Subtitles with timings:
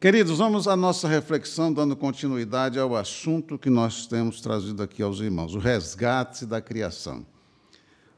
[0.00, 5.20] Queridos, vamos à nossa reflexão, dando continuidade ao assunto que nós temos trazido aqui aos
[5.20, 7.26] irmãos, o resgate da criação.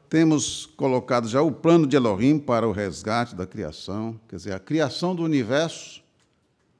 [0.07, 4.59] Temos colocado já o plano de Elohim para o resgate da criação, quer dizer, a
[4.59, 6.01] criação do universo,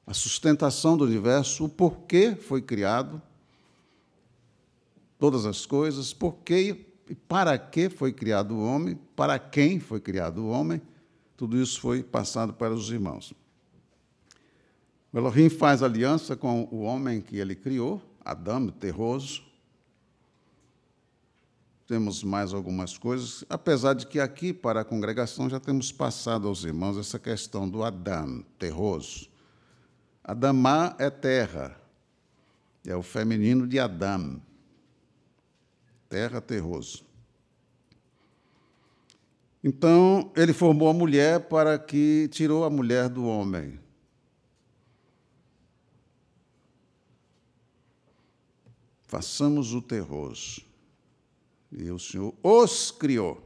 [0.06, 3.20] a sustentação do universo, o porquê foi criado,
[5.18, 10.38] todas as coisas, porquê e para que foi criado o homem, para quem foi criado
[10.38, 10.80] o homem,
[11.36, 13.34] tudo isso foi passado para os irmãos.
[15.14, 19.44] O Elohim faz aliança com o homem que ele criou, Adão, terroso.
[21.86, 26.64] Temos mais algumas coisas, apesar de que aqui, para a congregação, já temos passado aos
[26.64, 29.28] irmãos essa questão do Adão, terroso.
[30.24, 31.80] Adamá é terra,
[32.84, 34.42] é o feminino de Adão,
[36.08, 37.04] terra terroso.
[39.62, 43.83] Então, ele formou a mulher para que tirou a mulher do homem.
[49.14, 50.60] Façamos o terroso.
[51.70, 53.40] E o Senhor os criou.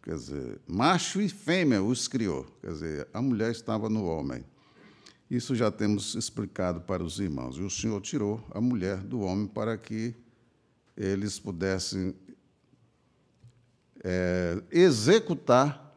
[0.00, 2.46] Quer dizer, macho e fêmea os criou.
[2.60, 4.44] Quer dizer, a mulher estava no homem.
[5.28, 7.56] Isso já temos explicado para os irmãos.
[7.56, 10.14] E o Senhor tirou a mulher do homem para que
[10.96, 12.14] eles pudessem
[14.04, 15.92] é, executar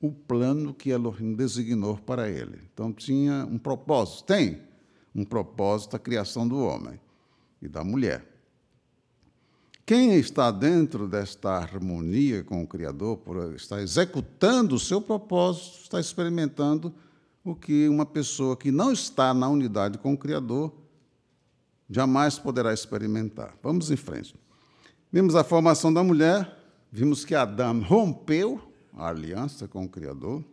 [0.00, 2.60] o plano que Elohim designou para ele.
[2.72, 4.22] Então, tinha um propósito.
[4.26, 4.62] Tem
[5.12, 7.00] um propósito a criação do homem
[7.60, 8.26] e da mulher.
[9.84, 13.20] Quem está dentro desta harmonia com o Criador,
[13.56, 16.94] estar executando o seu propósito, está experimentando
[17.44, 20.72] o que uma pessoa que não está na unidade com o Criador
[21.88, 23.56] jamais poderá experimentar.
[23.62, 24.34] Vamos em frente.
[25.10, 26.56] Vimos a formação da mulher,
[26.92, 28.60] vimos que Adão rompeu
[28.94, 30.44] a aliança com o Criador,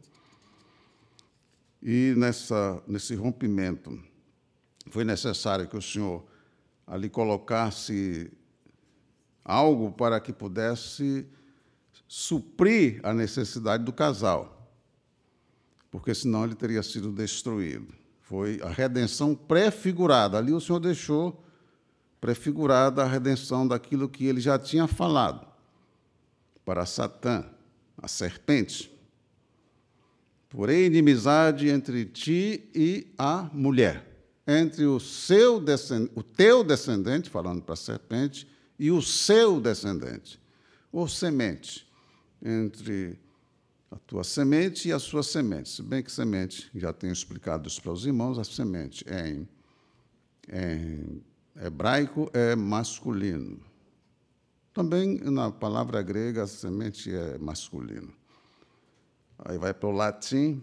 [1.82, 4.02] e nessa, nesse rompimento
[4.90, 6.26] foi necessário que o Senhor
[6.88, 8.32] ali colocasse
[9.44, 11.28] algo para que pudesse
[12.08, 14.72] suprir a necessidade do casal,
[15.92, 17.94] porque senão ele teria sido destruído.
[18.22, 20.38] Foi a redenção prefigurada.
[20.38, 21.44] Ali o Senhor deixou
[22.20, 25.46] prefigurada a redenção daquilo que ele já tinha falado
[26.66, 27.46] para Satã,
[27.98, 28.92] a serpente.
[30.50, 34.17] Porém, inimizade entre ti e a mulher
[34.48, 35.62] entre o seu
[36.16, 38.48] o teu descendente, falando para a serpente,
[38.80, 40.40] e o seu descendente,
[40.92, 41.86] ou semente,
[42.42, 43.20] entre
[43.92, 45.70] a tua semente e a sua semente.
[45.70, 49.48] Se bem que semente, já tenho explicado isso para os irmãos, a semente em,
[50.50, 51.24] em
[51.62, 53.60] hebraico é masculino.
[54.74, 58.14] Também na palavra grega, a semente é masculino.
[59.40, 60.62] Aí vai para o latim,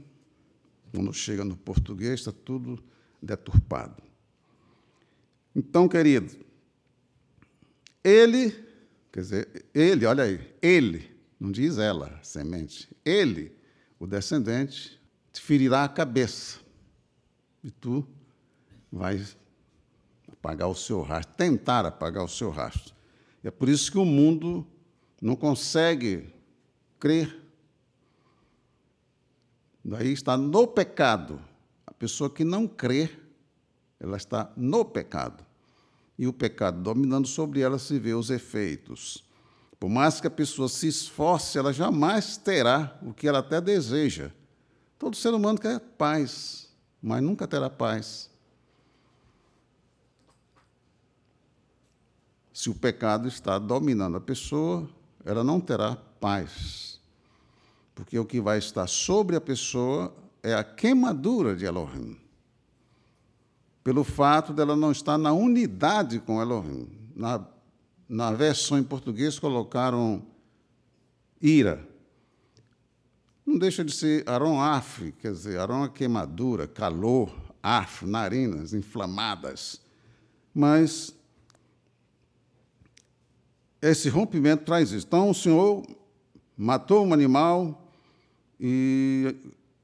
[0.93, 2.83] quando chega no português, está tudo
[3.25, 4.03] deturpado.
[5.55, 6.37] Então, querido,
[8.03, 8.51] ele,
[9.13, 13.57] quer dizer, ele, olha aí, ele, não diz ela, semente, ele,
[13.99, 15.01] o descendente,
[15.33, 16.61] te ferirá a cabeça
[17.63, 18.07] e tu
[18.93, 19.37] vais
[20.31, 22.95] apagar o seu rastro, tentar apagar o seu rastro.
[23.43, 24.67] É por isso que o mundo
[25.21, 26.33] não consegue
[26.99, 27.43] crer.
[29.85, 31.41] Daí está no pecado
[32.05, 33.09] pessoa que não crê,
[33.99, 35.43] ela está no pecado.
[36.19, 39.25] E o pecado dominando sobre ela se vê os efeitos.
[39.81, 44.31] Por mais que a pessoa se esforce, ela jamais terá o que ela até deseja.
[44.99, 46.69] Todo ser humano quer paz,
[47.01, 48.29] mas nunca terá paz.
[52.53, 54.87] Se o pecado está dominando a pessoa,
[55.25, 57.01] ela não terá paz.
[57.95, 60.15] Porque o que vai estar sobre a pessoa
[60.45, 62.19] é a queimadura de Elohim.
[63.83, 66.87] Pelo fato dela não estar na unidade com Elohim.
[67.17, 67.43] Na,
[68.07, 70.23] na versão em português colocaram
[71.41, 71.89] ira.
[73.47, 79.81] Não deixa de ser Aron Af, quer dizer, Aron é queimadura, calor, af, narinas inflamadas.
[80.55, 81.15] Mas
[83.81, 85.07] esse rompimento traz isso.
[85.07, 85.83] Então o Senhor
[86.55, 87.91] matou um animal
[88.61, 89.35] e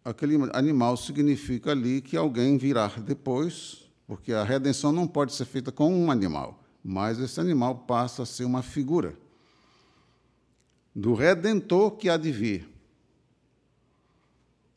[0.04, 5.70] aquele animal significa ali que alguém virá depois, porque a redenção não pode ser feita
[5.70, 9.16] com um animal, mas esse animal passa a ser uma figura
[10.94, 12.68] do redentor que há de vir.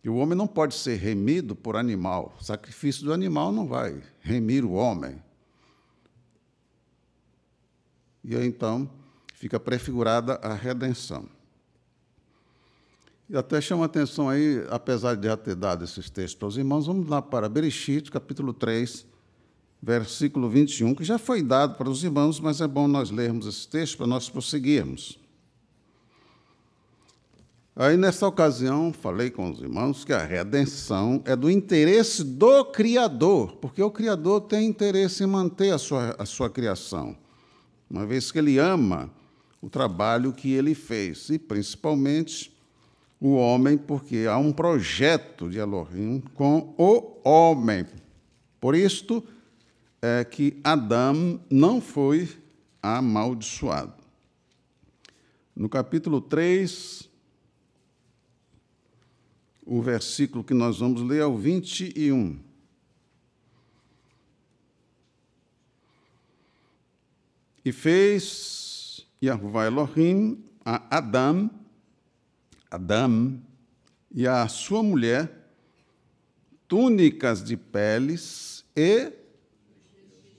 [0.03, 2.35] E o homem não pode ser remido por animal.
[2.39, 5.21] O sacrifício do animal não vai remir o homem.
[8.23, 8.89] E aí, então,
[9.33, 11.27] fica prefigurada a redenção.
[13.29, 16.87] E até chama atenção aí, apesar de já ter dado esses textos para os irmãos,
[16.87, 19.05] vamos lá para Bereshit, capítulo 3,
[19.81, 23.67] versículo 21, que já foi dado para os irmãos, mas é bom nós lermos esse
[23.67, 25.17] texto para nós prosseguirmos.
[27.75, 33.55] Aí, nessa ocasião, falei com os irmãos que a redenção é do interesse do Criador,
[33.55, 37.17] porque o Criador tem interesse em manter a sua, a sua criação,
[37.89, 39.09] uma vez que ele ama
[39.59, 42.52] o trabalho que ele fez, e principalmente
[43.23, 47.85] o homem, porque há um projeto de Elohim com o homem.
[48.59, 49.23] Por isto
[50.01, 52.29] é que Adão não foi
[52.81, 53.93] amaldiçoado.
[55.55, 57.09] No capítulo 3,
[59.65, 62.37] o versículo que nós vamos ler é o 21.
[67.63, 71.49] E fez Yahuwah Elohim a Adão,
[72.73, 73.39] Adão
[74.11, 75.31] e a sua mulher
[76.67, 79.13] túnicas de peles e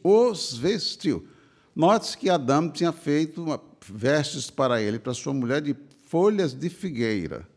[0.02, 1.28] os vestiu.
[1.76, 3.44] Note que Adão tinha feito
[3.88, 5.76] vestes para ele, para sua mulher, de
[6.08, 7.48] folhas de figueira.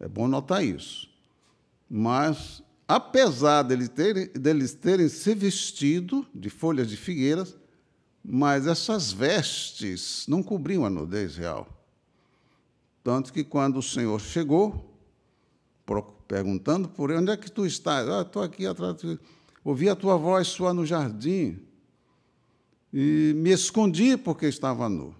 [0.00, 1.08] É bom notar isso.
[1.88, 7.56] Mas, apesar deles terem, deles terem se vestido de folhas de figueiras,
[8.24, 11.81] mas essas vestes não cobriam a nudez real.
[13.02, 14.92] Tanto que quando o Senhor chegou,
[16.28, 18.08] perguntando por ele, onde é que tu estás?
[18.08, 18.96] Ah, estou aqui atrás.
[19.64, 21.60] Ouvi a tua voz soar no jardim
[22.92, 25.14] e me escondi porque estava nu.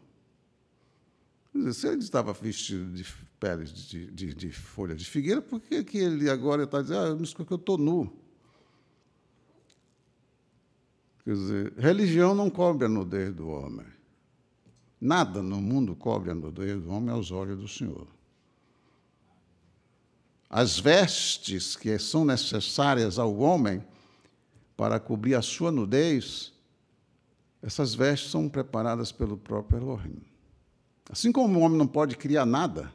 [1.73, 3.05] Se ele estava vestido de
[3.39, 7.35] peles de, de, de folha de figueira, por que, que ele agora está dizendo, ah,
[7.37, 8.11] porque eu estou nu?
[11.25, 13.87] Quer dizer, religião não cobre a nudez do homem.
[15.05, 18.07] Nada no mundo cobre a nudez do homem aos olhos do Senhor.
[20.49, 23.85] As vestes que são necessárias ao homem
[24.77, 26.53] para cobrir a sua nudez,
[27.61, 30.23] essas vestes são preparadas pelo próprio Elohim.
[31.11, 32.95] Assim como o homem não pode criar nada,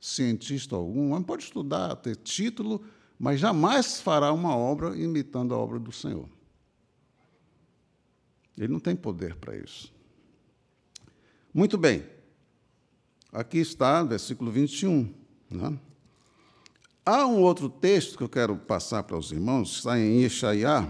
[0.00, 2.84] cientista algum, o homem pode estudar, ter título,
[3.16, 6.28] mas jamais fará uma obra imitando a obra do Senhor.
[8.58, 9.99] Ele não tem poder para isso.
[11.52, 12.04] Muito bem.
[13.32, 15.12] Aqui está, versículo 21.
[15.50, 15.78] Né?
[17.04, 20.86] Há um outro texto que eu quero passar para os irmãos, está em Ixaiah,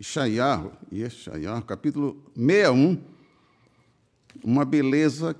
[0.00, 3.02] Ixaiah, Ixaiah, capítulo 61,
[4.42, 5.36] uma beleza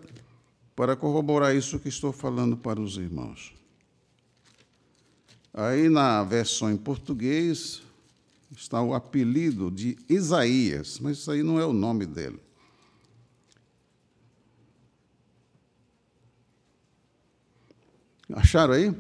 [0.76, 3.55] para corroborar isso que estou falando para os irmãos.
[5.55, 7.82] Aí na versão em português
[8.55, 12.38] está o apelido de Isaías, mas isso aí não é o nome dele.
[18.32, 18.94] Acharam aí?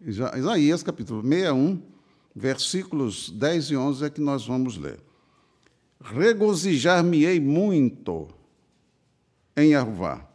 [0.00, 1.80] Isaías, capítulo 61,
[2.34, 5.00] versículos 10 e 11 é que nós vamos ler.
[6.00, 8.28] Regozijar-me-ei muito
[9.56, 10.28] em Arvá.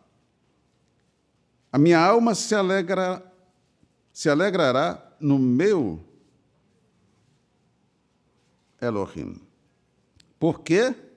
[1.72, 3.24] A minha alma se alegra,
[4.12, 6.04] se alegrará no meu
[8.82, 9.40] Elohim.
[10.40, 10.92] Por quê?
[10.92, 11.09] Tá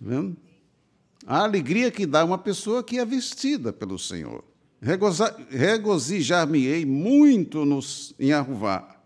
[0.00, 0.36] vendo?
[1.26, 4.42] A alegria que dá uma pessoa que é vestida pelo Senhor.
[5.50, 8.96] Regozijar-me-ei muito nos, em Arruvá.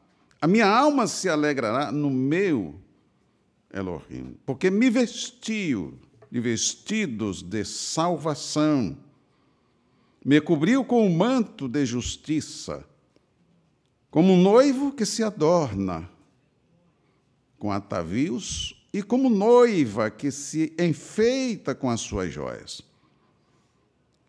[0.40, 2.76] A minha alma se alegrará no meu
[3.72, 5.98] Elohim, porque me vestiu
[6.30, 8.96] de vestidos de salvação,
[10.24, 12.84] me cobriu com o um manto de justiça,
[14.10, 16.08] como um noivo que se adorna
[17.58, 22.80] com atavios e como noiva que se enfeita com as suas joias.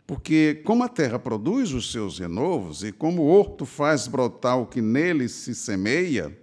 [0.08, 4.66] Porque, como a terra produz os seus renovos e como o horto faz brotar o
[4.66, 6.36] que nele se semeia,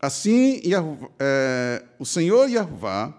[0.00, 0.60] assim
[1.20, 3.16] é, o Senhor Yahvá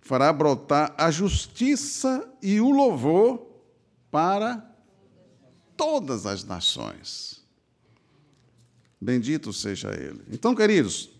[0.00, 3.44] fará brotar a justiça e o louvor
[4.12, 4.64] para
[5.76, 7.42] todas as nações.
[9.00, 10.22] Bendito seja Ele.
[10.30, 11.13] Então, queridos,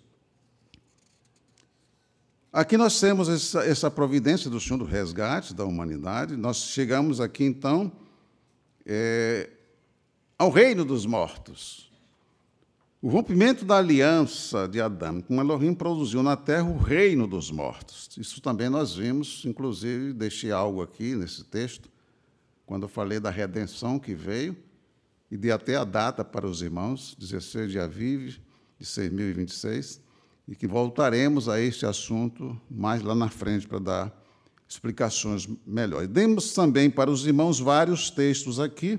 [2.55, 6.37] Aqui nós temos essa, essa, providência do Senhor do resgate da humanidade.
[6.37, 7.91] Nós chegamos aqui, então,
[8.87, 9.51] é,
[10.39, 11.91] ao reino dos mortos.
[13.03, 18.09] O rompimento da aliança de Adão com Elohim produziu na terra o reino dos mortos.
[18.17, 21.91] Isso também nós vimos, inclusive, deixei algo aqui nesse texto,
[22.65, 24.57] quando eu falei da redenção que veio.
[25.29, 28.37] e dei até a data para os irmãos, 16 de Aviv
[28.79, 30.04] de 6.026,
[30.47, 34.25] e que voltaremos a este assunto mais lá na frente para dar
[34.69, 36.09] explicações melhores.
[36.09, 38.99] Demos também para os irmãos vários textos aqui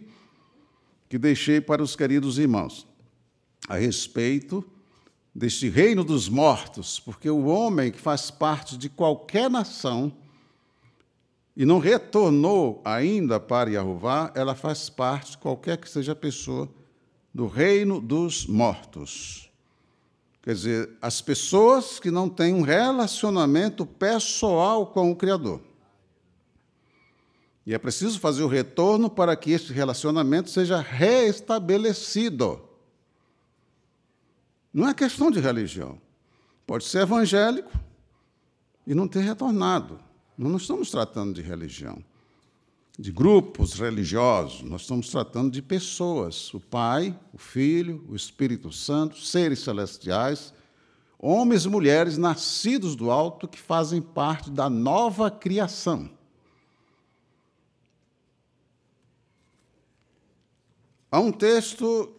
[1.07, 2.87] que deixei para os queridos irmãos
[3.67, 4.63] a respeito
[5.33, 10.13] deste reino dos mortos, porque o homem que faz parte de qualquer nação
[11.55, 16.69] e não retornou ainda para Yahuvá, ela faz parte, qualquer que seja a pessoa,
[17.33, 19.49] do reino dos mortos.
[20.45, 25.59] Quer dizer, as pessoas que não têm um relacionamento pessoal com o Criador.
[27.65, 32.61] E é preciso fazer o retorno para que esse relacionamento seja reestabelecido.
[34.71, 35.99] Não é questão de religião.
[36.67, 37.71] Pode ser evangélico
[38.85, 39.99] e não ter retornado.
[40.37, 42.03] Nós não estamos tratando de religião,
[42.97, 49.19] de grupos religiosos, nós estamos tratando de pessoas: o Pai, o Filho, o Espírito Santo,
[49.19, 50.53] seres celestiais,
[51.19, 56.09] homens e mulheres nascidos do alto que fazem parte da nova criação.
[61.11, 62.13] Há um texto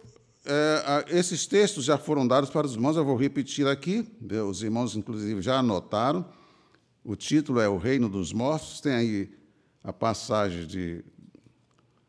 [0.48, 4.06] é, esses textos já foram dados para os irmãos, eu vou repetir aqui,
[4.48, 6.24] os irmãos, inclusive, já anotaram.
[7.04, 9.30] O título é O Reino dos Mortos, tem aí
[9.86, 11.04] a passagem de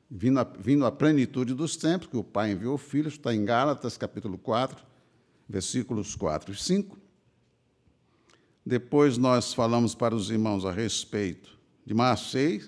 [0.09, 3.45] vindo a, vindo a plenitude dos tempos, que o Pai enviou o Filho, está em
[3.45, 4.83] Gálatas, capítulo 4,
[5.47, 6.97] versículos 4 e 5.
[8.65, 11.55] Depois nós falamos para os irmãos a respeito
[11.85, 12.67] de Marseille,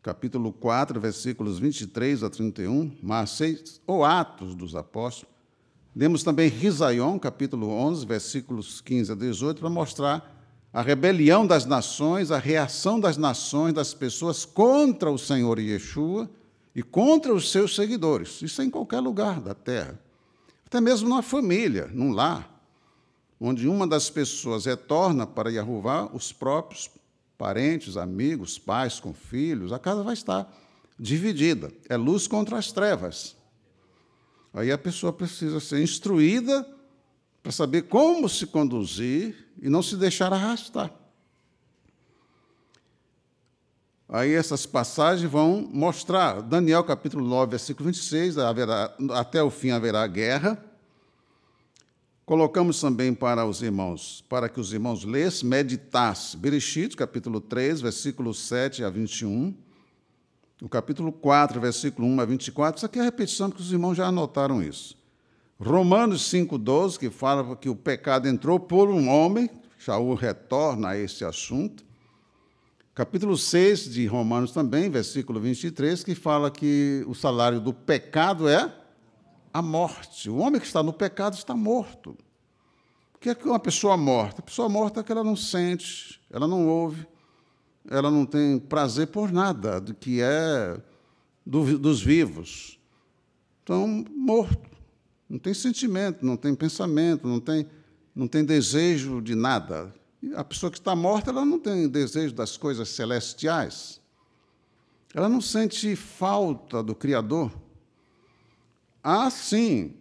[0.00, 5.34] capítulo 4, versículos 23 a 31, Marseis, ou Atos dos Apóstolos.
[5.92, 10.41] Demos também Risaion, capítulo 11, versículos 15 a 18, para mostrar
[10.72, 16.30] a rebelião das nações, a reação das nações, das pessoas contra o Senhor Yeshua
[16.74, 18.40] e contra os seus seguidores.
[18.40, 20.00] Isso é em qualquer lugar da terra.
[20.66, 22.48] Até mesmo numa família, num lar,
[23.38, 26.88] onde uma das pessoas retorna para Yahuvá, os próprios
[27.36, 30.50] parentes, amigos, pais com filhos, a casa vai estar
[30.98, 31.70] dividida.
[31.88, 33.36] É luz contra as trevas.
[34.54, 36.66] Aí a pessoa precisa ser instruída
[37.42, 40.92] para saber como se conduzir e não se deixar arrastar.
[44.08, 50.06] Aí essas passagens vão mostrar, Daniel capítulo 9, versículo 26, haverá, até o fim haverá
[50.06, 50.62] guerra,
[52.24, 56.38] Colocamos também para os irmãos, para que os irmãos lessem, meditassem.
[56.38, 59.54] Bereshit, capítulo 3, versículo 7 a 21.
[60.62, 62.78] O capítulo 4, versículo 1 a 24.
[62.78, 64.96] Isso aqui é a repetição, porque os irmãos já anotaram isso.
[65.64, 69.48] Romanos 5,12, que fala que o pecado entrou por um homem.
[69.78, 71.84] Shaul retorna a esse assunto.
[72.92, 78.74] Capítulo 6 de Romanos também, versículo 23, que fala que o salário do pecado é
[79.54, 80.28] a morte.
[80.28, 82.18] O homem que está no pecado está morto.
[83.14, 84.40] O que é que uma pessoa morta?
[84.40, 87.06] A pessoa morta é que ela não sente, ela não ouve,
[87.88, 90.76] ela não tem prazer por nada do que é
[91.46, 92.80] do, dos vivos.
[93.62, 94.71] Então, morto.
[95.32, 97.66] Não tem sentimento, não tem pensamento, não tem,
[98.14, 99.92] não tem desejo de nada.
[100.22, 104.00] E a pessoa que está morta, ela não tem desejo das coisas celestiais.
[105.14, 107.50] Ela não sente falta do Criador
[109.02, 109.96] há sim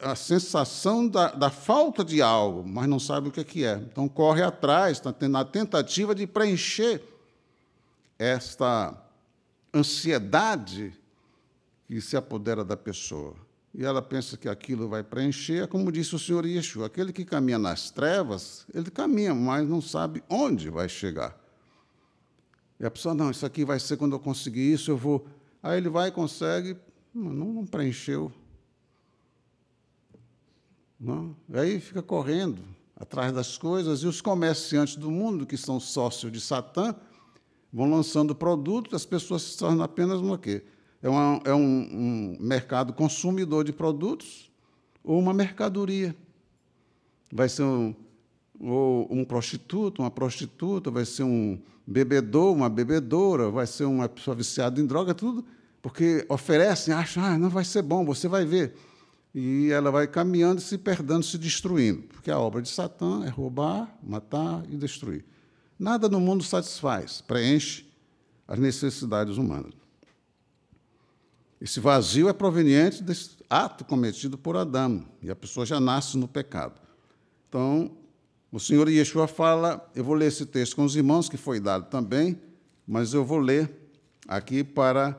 [0.00, 3.68] a sensação da, da, falta de algo, mas não sabe o que é.
[3.68, 3.74] É.
[3.76, 7.02] Então corre atrás, está na tentativa de preencher
[8.18, 8.94] esta
[9.72, 10.92] ansiedade
[11.86, 13.34] que se apodera da pessoa.
[13.74, 17.58] E ela pensa que aquilo vai preencher, como disse o Senhor Yeshua, aquele que caminha
[17.58, 21.36] nas trevas, ele caminha, mas não sabe onde vai chegar.
[22.78, 25.26] E a pessoa, não, isso aqui vai ser quando eu conseguir isso, eu vou.
[25.60, 26.76] Aí ele vai e consegue,
[27.12, 28.30] não, não preencheu.
[31.00, 31.36] Não?
[31.52, 32.62] Aí fica correndo
[32.94, 36.94] atrás das coisas, e os comerciantes do mundo, que são sócios de Satã,
[37.72, 40.62] vão lançando produtos, as pessoas se tornam apenas uma quê?
[41.04, 44.50] É, uma, é um, um mercado consumidor de produtos
[45.04, 46.16] ou uma mercadoria.
[47.30, 47.94] Vai ser um,
[48.58, 54.34] ou um prostituto, uma prostituta, vai ser um bebedor, uma bebedora, vai ser uma pessoa
[54.34, 55.44] viciada em droga, tudo
[55.82, 58.74] porque oferecem, acham, ah, não vai ser bom, você vai ver.
[59.34, 63.94] E ela vai caminhando, se perdendo, se destruindo, porque a obra de Satã é roubar,
[64.02, 65.22] matar e destruir.
[65.78, 67.84] Nada no mundo satisfaz, preenche
[68.48, 69.83] as necessidades humanas.
[71.64, 76.28] Esse vazio é proveniente desse ato cometido por Adão, e a pessoa já nasce no
[76.28, 76.78] pecado.
[77.48, 77.90] Então,
[78.52, 81.88] o Senhor Yeshua fala, eu vou ler esse texto com os irmãos, que foi dado
[81.88, 82.38] também,
[82.86, 83.72] mas eu vou ler
[84.28, 85.18] aqui para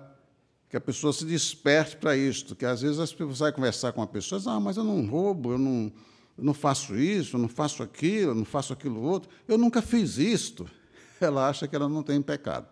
[0.69, 4.05] que a pessoa se desperte para isto, que às vezes pessoas vai conversar com uma
[4.05, 5.91] pessoa, ah, mas eu não roubo, eu não,
[6.37, 9.81] eu não faço isso, eu não faço aquilo, eu não faço aquilo outro, eu nunca
[9.81, 10.69] fiz isto.
[11.19, 12.67] Ela acha que ela não tem pecado.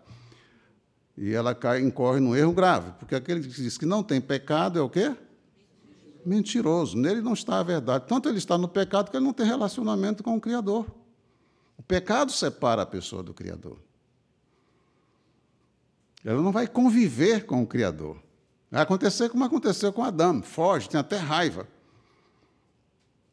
[1.16, 4.78] E ela cai, incorre num erro grave, porque aquele que diz que não tem pecado
[4.78, 5.16] é o quê?
[6.26, 6.96] Mentiroso.
[6.96, 8.06] Nele não está a verdade.
[8.08, 10.86] Tanto ele está no pecado que ele não tem relacionamento com o Criador.
[11.76, 13.78] O pecado separa a pessoa do Criador.
[16.24, 18.18] Ela não vai conviver com o Criador.
[18.70, 21.68] Vai acontecer como aconteceu com Adão: foge, tem até raiva,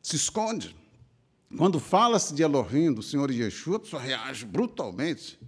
[0.02, 0.76] se esconde.
[1.58, 5.40] Quando fala-se de Elohim, do Senhor Yeshua, a pessoa reage brutalmente,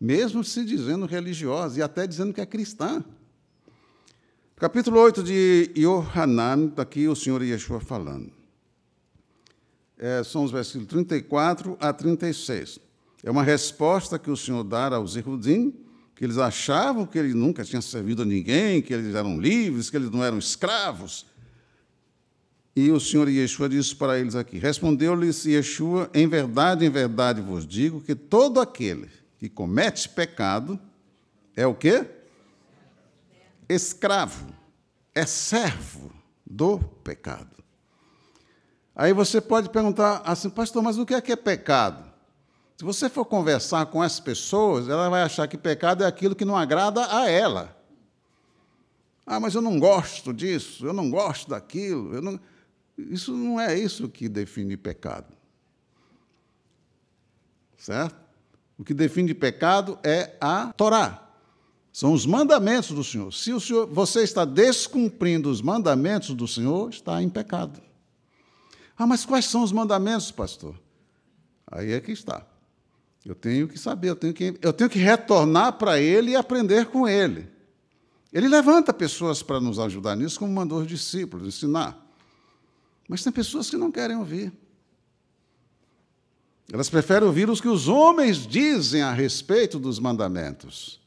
[0.00, 3.04] mesmo se dizendo religiosa e até dizendo que é cristã.
[4.56, 8.30] Capítulo 8 de Yohanan, está aqui o Senhor Yeshua falando.
[9.98, 12.78] É, são os versículos 34 a 36.
[13.22, 15.74] É uma resposta que o Senhor dá aos Irudim,
[16.14, 19.96] que eles achavam que ele nunca tinha servido a ninguém, que eles eram livres, que
[19.96, 21.26] eles não eram escravos.
[22.74, 27.66] E o Senhor Yeshua disse para eles aqui: Respondeu-lhes Yeshua: Em verdade, em verdade vos
[27.66, 29.08] digo que todo aquele
[29.46, 30.78] que comete pecado
[31.54, 32.04] é o quê?
[33.68, 34.52] Escravo,
[35.14, 36.12] é servo
[36.44, 37.62] do pecado.
[38.94, 42.04] Aí você pode perguntar assim, pastor, mas o que é que é pecado?
[42.76, 46.44] Se você for conversar com as pessoas, ela vai achar que pecado é aquilo que
[46.44, 47.76] não agrada a ela.
[49.24, 52.20] Ah, mas eu não gosto disso, eu não gosto daquilo.
[52.20, 52.40] Não...
[52.98, 55.32] Isso não é isso que define pecado.
[57.76, 58.25] Certo?
[58.78, 61.22] O que define pecado é a Torá.
[61.92, 63.32] São os mandamentos do Senhor.
[63.32, 67.80] Se o Senhor, você está descumprindo os mandamentos do Senhor, está em pecado.
[68.98, 70.78] Ah, mas quais são os mandamentos, pastor?
[71.66, 72.46] Aí é que está.
[73.24, 76.86] Eu tenho que saber, eu tenho que, eu tenho que retornar para ele e aprender
[76.86, 77.48] com ele.
[78.32, 81.98] Ele levanta pessoas para nos ajudar nisso, como mandou os discípulos, ensinar.
[83.08, 84.52] Mas tem pessoas que não querem ouvir.
[86.72, 91.00] Elas preferem ouvir os que os homens dizem a respeito dos mandamentos,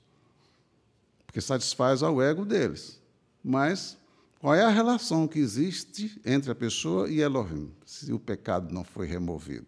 [1.25, 2.99] porque satisfaz ao ego deles.
[3.43, 3.97] Mas
[4.39, 8.85] qual é a relação que existe entre a pessoa e Elohim, se o pecado não
[8.85, 9.67] foi removido?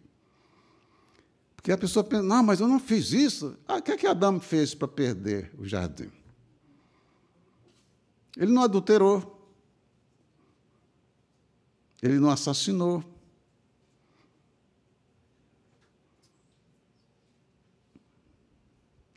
[1.57, 3.55] Porque a pessoa pensa, não, mas eu não fiz isso.
[3.67, 6.09] Ah, o que é que Adão fez para perder o jardim?
[8.35, 9.39] Ele não adulterou.
[12.01, 13.03] Ele não assassinou.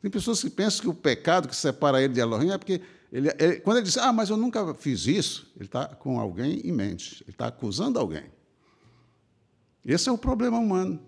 [0.05, 3.31] Tem pessoas que pensam que o pecado que separa ele de Elohim é porque ele,
[3.39, 6.73] ele, quando ele diz, ah, mas eu nunca fiz isso, ele está com alguém em
[6.73, 8.25] mente, ele está acusando alguém.
[9.83, 11.01] Esse é o problema humano.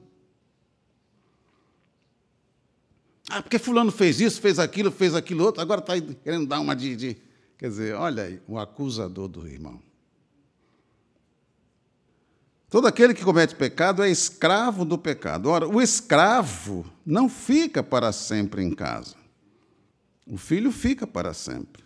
[3.29, 5.93] Ah, porque fulano fez isso, fez aquilo, fez aquilo outro, agora está
[6.25, 7.17] querendo dar uma de, de.
[7.59, 9.79] Quer dizer, olha aí, o acusador do irmão.
[12.77, 15.49] Todo aquele que comete pecado é escravo do pecado.
[15.49, 19.17] Ora, o escravo não fica para sempre em casa.
[20.27, 21.83] O filho fica para sempre.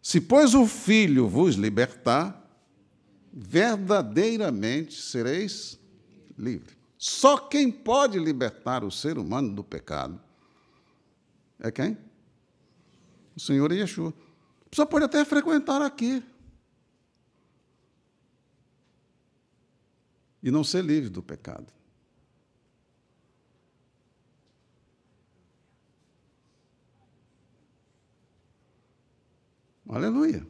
[0.00, 2.42] Se, pois, o filho vos libertar,
[3.30, 5.78] verdadeiramente sereis
[6.38, 6.74] livres.
[6.96, 10.18] Só quem pode libertar o ser humano do pecado
[11.58, 11.98] é quem?
[13.36, 14.14] O Senhor Yeshua.
[14.64, 16.24] A pessoa pode até frequentar aqui.
[20.42, 21.72] E não ser livre do pecado.
[29.88, 30.46] Aleluia.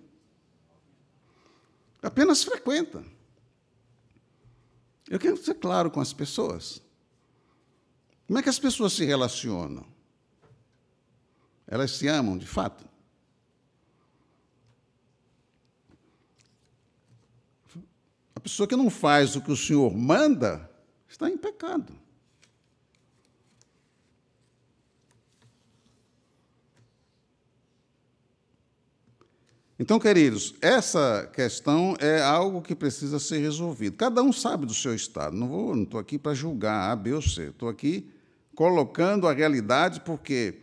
[2.02, 3.02] Apenas frequenta.
[5.08, 6.82] Eu quero ser claro com as pessoas.
[8.26, 9.84] Como é que as pessoas se relacionam?
[11.66, 12.89] Elas se amam de fato?
[18.40, 20.66] A pessoa que não faz o que o Senhor manda
[21.06, 21.92] está em pecado.
[29.78, 33.98] Então, queridos, essa questão é algo que precisa ser resolvido.
[33.98, 35.36] Cada um sabe do seu estado.
[35.36, 37.48] Não vou, não estou aqui para julgar A, B ou C.
[37.48, 38.10] Estou aqui
[38.54, 40.62] colocando a realidade porque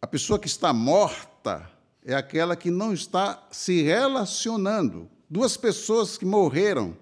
[0.00, 1.68] a pessoa que está morta
[2.04, 5.10] é aquela que não está se relacionando.
[5.32, 6.94] Duas pessoas que morreram,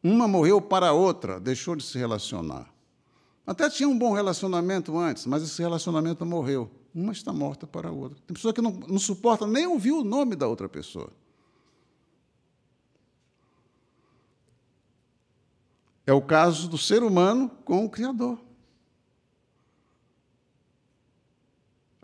[0.00, 2.72] uma morreu para a outra, deixou de se relacionar.
[3.44, 6.70] Até tinha um bom relacionamento antes, mas esse relacionamento morreu.
[6.94, 8.16] Uma está morta para a outra.
[8.24, 11.10] Tem pessoa que não, não suporta nem ouvir o nome da outra pessoa.
[16.06, 18.38] É o caso do ser humano com o Criador.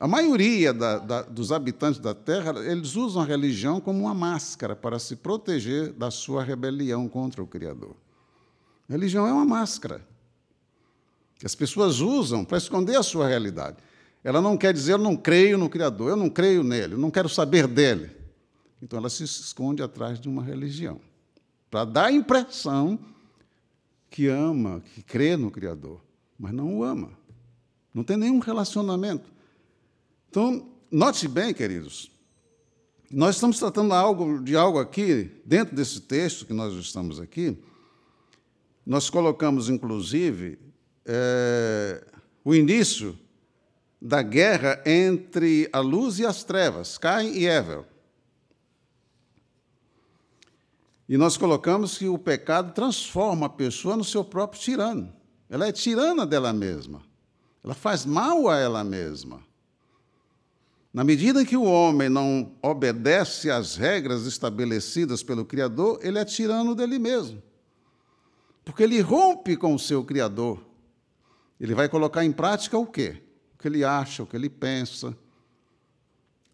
[0.03, 4.75] A maioria da, da, dos habitantes da Terra, eles usam a religião como uma máscara
[4.75, 7.95] para se proteger da sua rebelião contra o Criador.
[8.89, 10.05] A religião é uma máscara
[11.39, 13.77] que as pessoas usam para esconder a sua realidade.
[14.25, 17.09] Ela não quer dizer eu não creio no Criador, eu não creio nele, eu não
[17.09, 18.11] quero saber dele.
[18.83, 21.01] Então ela se esconde atrás de uma religião
[21.71, 22.99] para dar a impressão
[24.11, 26.01] que ama, que crê no Criador,
[26.37, 27.11] mas não o ama.
[27.95, 29.31] Não tem nenhum relacionamento.
[30.33, 32.11] Então, note bem, queridos,
[33.11, 37.63] nós estamos tratando algo, de algo aqui, dentro desse texto que nós estamos aqui,
[38.87, 40.59] nós colocamos, inclusive,
[41.05, 42.03] é,
[42.43, 43.15] o início
[44.01, 47.85] da guerra entre a luz e as trevas, Caim e Evel.
[51.07, 55.13] E nós colocamos que o pecado transforma a pessoa no seu próprio tirano.
[55.51, 57.03] Ela é tirana dela mesma.
[57.63, 59.52] Ela faz mal a ela mesma.
[60.93, 66.75] Na medida que o homem não obedece às regras estabelecidas pelo Criador, ele é tirano
[66.75, 67.43] dele mesmo.
[68.63, 70.63] Porque ele rompe com o seu Criador.
[71.59, 73.23] Ele vai colocar em prática o quê?
[73.55, 75.17] O que ele acha, o que ele pensa.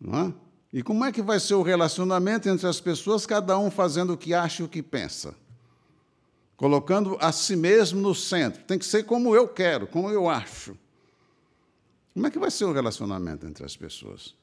[0.01, 0.35] Não é?
[0.73, 4.17] E como é que vai ser o relacionamento entre as pessoas, cada um fazendo o
[4.17, 5.35] que acha e o que pensa?
[6.57, 8.63] Colocando a si mesmo no centro.
[8.65, 10.77] Tem que ser como eu quero, como eu acho.
[12.19, 14.35] Como é que vai ser o relacionamento entre as pessoas?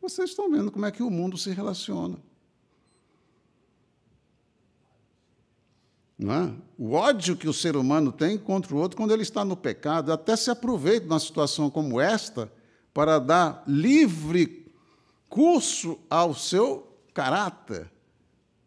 [0.00, 2.16] Vocês estão vendo como é que o mundo se relaciona.
[6.16, 6.54] Não é?
[6.78, 10.12] O ódio que o ser humano tem contra o outro quando ele está no pecado,
[10.12, 12.52] até se aproveita de uma situação como esta
[12.94, 14.72] para dar livre
[15.28, 17.90] curso ao seu caráter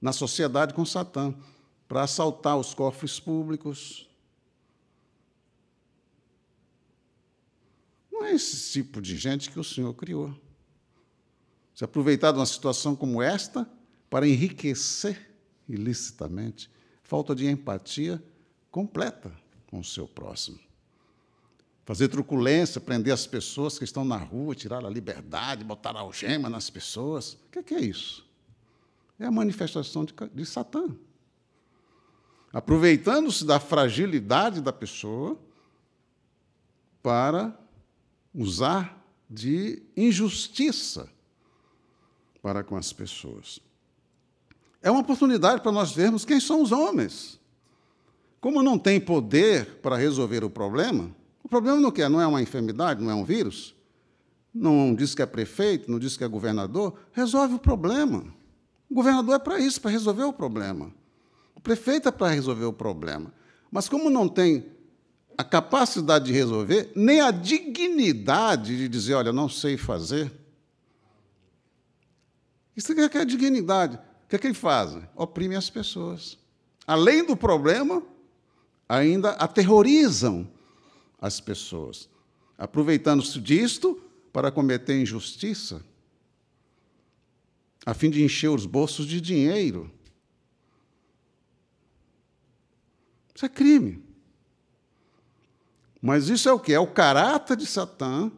[0.01, 1.33] na sociedade com Satã,
[1.87, 4.10] para assaltar os cofres públicos,
[8.21, 10.31] Não é esse tipo de gente que o Senhor criou.
[11.73, 13.67] Se aproveitar de uma situação como esta
[14.11, 15.33] para enriquecer
[15.67, 16.69] ilicitamente,
[17.01, 18.23] falta de empatia
[18.69, 19.31] completa
[19.65, 20.59] com o seu próximo.
[21.83, 26.69] Fazer truculência, prender as pessoas que estão na rua, tirar a liberdade, botar algema nas
[26.69, 27.33] pessoas.
[27.33, 28.23] O que é isso?
[29.17, 30.95] É a manifestação de, de Satã.
[32.53, 35.39] Aproveitando-se da fragilidade da pessoa
[37.01, 37.59] para
[38.33, 41.09] usar de injustiça
[42.41, 43.59] para com as pessoas.
[44.81, 47.39] É uma oportunidade para nós vermos quem são os homens.
[48.39, 52.41] Como não tem poder para resolver o problema, o problema não, quer, não é uma
[52.41, 53.75] enfermidade, não é um vírus,
[54.53, 58.25] não diz que é prefeito, não diz que é governador, resolve o problema.
[58.89, 60.91] O governador é para isso, para resolver o problema.
[61.55, 63.31] O prefeito é para resolver o problema.
[63.71, 64.65] Mas como não tem
[65.41, 70.31] a capacidade de resolver, nem a dignidade de dizer, olha, não sei fazer.
[72.77, 73.95] Isso é que é a dignidade.
[73.95, 74.95] O que é que ele faz?
[75.15, 76.37] Oprime as pessoas.
[76.85, 78.03] Além do problema,
[78.87, 80.47] ainda aterrorizam
[81.19, 82.07] as pessoas,
[82.55, 83.99] aproveitando-se disto
[84.31, 85.83] para cometer injustiça,
[87.83, 89.91] a fim de encher os bolsos de dinheiro.
[93.33, 94.10] Isso é crime.
[96.01, 96.73] Mas isso é o que?
[96.73, 98.31] É o caráter de Satã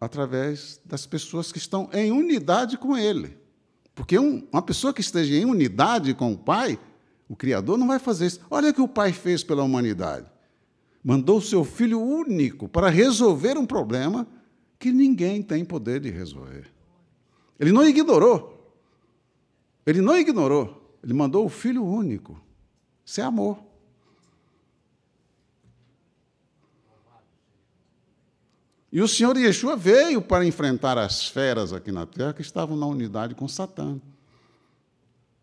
[0.00, 3.36] através das pessoas que estão em unidade com ele.
[3.94, 6.78] Porque um, uma pessoa que esteja em unidade com o Pai,
[7.28, 8.40] o Criador, não vai fazer isso.
[8.48, 10.30] Olha o que o Pai fez pela humanidade.
[11.02, 14.26] Mandou o seu filho único para resolver um problema
[14.78, 16.66] que ninguém tem poder de resolver.
[17.58, 18.72] Ele não ignorou.
[19.84, 20.96] Ele não ignorou.
[21.02, 22.40] Ele mandou o filho único.
[23.04, 23.58] Isso é amor.
[28.90, 32.86] E o Senhor Yeshua veio para enfrentar as feras aqui na terra que estavam na
[32.86, 34.00] unidade com Satã.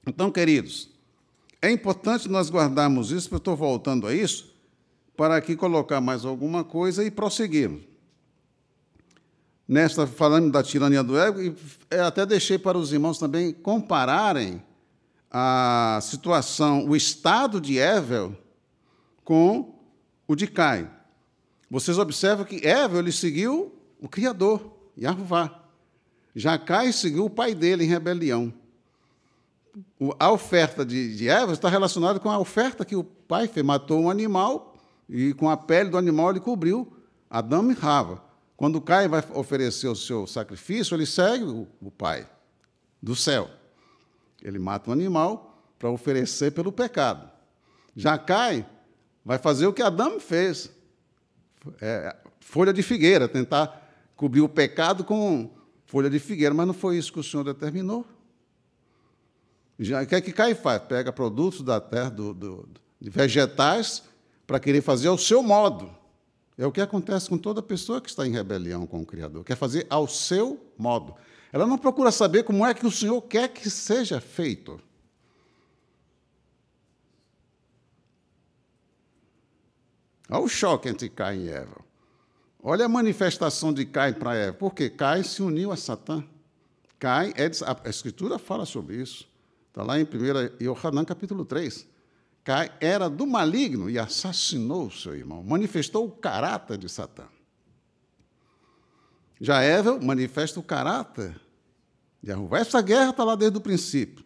[0.05, 0.89] Então, queridos,
[1.61, 4.53] é importante nós guardarmos isso, porque eu estou voltando a isso,
[5.15, 7.83] para aqui colocar mais alguma coisa e prosseguirmos.
[9.67, 11.55] Nesta, falando da tirania do ego, e
[11.95, 14.61] até deixei para os irmãos também compararem
[15.31, 18.37] a situação, o estado de Evel
[19.23, 19.75] com
[20.27, 20.89] o de Caio.
[21.69, 25.63] Vocês observam que Eva ele seguiu o Criador, Yahvá.
[26.35, 28.53] Jacai seguiu o pai dele em rebelião.
[30.19, 33.65] A oferta de, Eva está relacionada com a oferta que o pai fez.
[33.65, 34.75] Matou um animal
[35.09, 36.91] e com a pele do animal ele cobriu
[37.29, 38.23] Adão e Rava.
[38.55, 42.27] Quando Caio vai oferecer o seu sacrifício, ele segue o, o pai
[43.01, 43.49] do céu.
[44.41, 47.29] Ele mata um animal para oferecer pelo pecado.
[47.95, 48.65] Jacai
[49.23, 50.71] vai fazer o que Adão fez
[51.81, 53.81] é, folha de figueira, tentar
[54.15, 55.49] cobrir o pecado com
[55.85, 58.05] folha de figueira, mas não foi isso que o Senhor determinou.
[59.77, 60.81] Já, o que é que Caim faz?
[60.83, 64.03] Pega produtos da terra, do, do, de vegetais,
[64.47, 65.93] para querer fazer ao seu modo.
[66.57, 69.43] É o que acontece com toda pessoa que está em rebelião com o Criador.
[69.43, 71.13] Quer fazer ao seu modo.
[71.51, 74.79] Ela não procura saber como é que o Senhor quer que seja feito.
[80.29, 81.85] Olha o choque entre Caim e Eva.
[82.61, 84.53] Olha a manifestação de Caim para Eva.
[84.53, 84.89] Por quê?
[84.89, 86.23] Caim se uniu a Satã.
[86.97, 89.27] Caim, é a Escritura fala sobre isso.
[89.69, 91.87] Está lá em 1 Yohanan, capítulo 3.
[92.43, 95.43] Caim era do maligno e assassinou o seu irmão.
[95.43, 97.25] Manifestou o caráter de Satã.
[99.39, 101.39] Já Eva manifesta o caráter
[102.23, 102.59] de Arruvá.
[102.59, 104.25] Essa guerra está lá desde o princípio.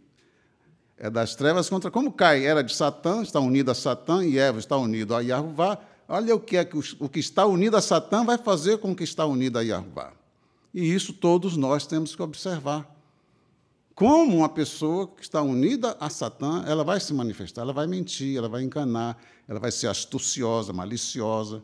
[0.98, 1.90] É das trevas contra.
[1.90, 5.80] Como Caim era de Satã, está unido a Satã, e Eva está unido a Yahuvá,
[6.12, 8.96] Olha o que é que o que está unido a Satã vai fazer com o
[8.96, 10.12] que está unido a Yahvé.
[10.74, 12.96] E isso todos nós temos que observar.
[13.94, 18.36] Como uma pessoa que está unida a Satã, ela vai se manifestar, ela vai mentir,
[18.36, 21.62] ela vai enganar, ela vai ser astuciosa, maliciosa.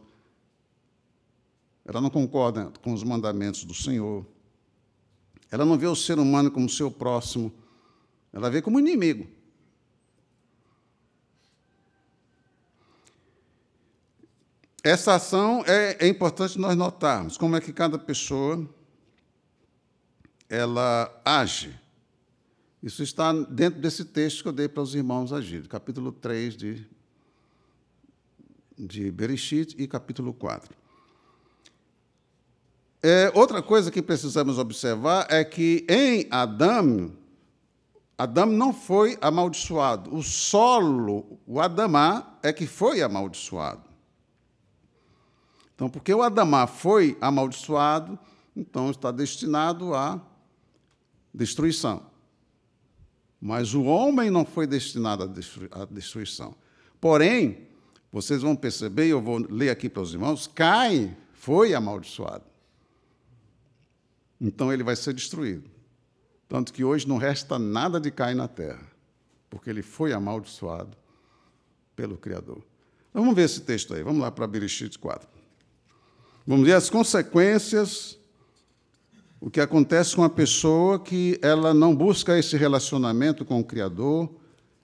[1.83, 4.23] Ela não concorda com os mandamentos do Senhor.
[5.49, 7.51] Ela não vê o ser humano como seu próximo,
[8.31, 9.27] ela vê como inimigo.
[14.85, 18.69] Essa ação é, é importante nós notarmos como é que cada pessoa
[20.47, 21.75] ela age.
[22.83, 26.87] Isso está dentro desse texto que eu dei para os irmãos agir, capítulo 3 de,
[28.77, 30.75] de Bereshit e capítulo 4.
[33.01, 37.11] É, outra coisa que precisamos observar é que em Adão,
[38.15, 40.15] Adão não foi amaldiçoado.
[40.15, 43.94] O solo, o Adamá, é que foi amaldiçoado.
[45.75, 48.17] Então, porque o Adamá foi amaldiçoado,
[48.55, 50.21] então está destinado à
[51.33, 52.01] destruição.
[53.41, 56.55] Mas o homem não foi destinado à destruição.
[56.99, 57.67] Porém,
[58.11, 62.45] vocês vão perceber, eu vou ler aqui para os irmãos, Caim foi amaldiçoado.
[64.39, 65.69] Então ele vai ser destruído.
[66.47, 68.89] Tanto que hoje não resta nada de Caim na terra,
[69.49, 70.97] porque ele foi amaldiçoado
[71.95, 72.63] pelo Criador.
[73.09, 74.03] Então, vamos ver esse texto aí.
[74.03, 75.34] Vamos lá para Bereshit 4.
[76.47, 78.19] Vamos ver as consequências,
[79.41, 84.29] o que acontece com a pessoa que ela não busca esse relacionamento com o Criador,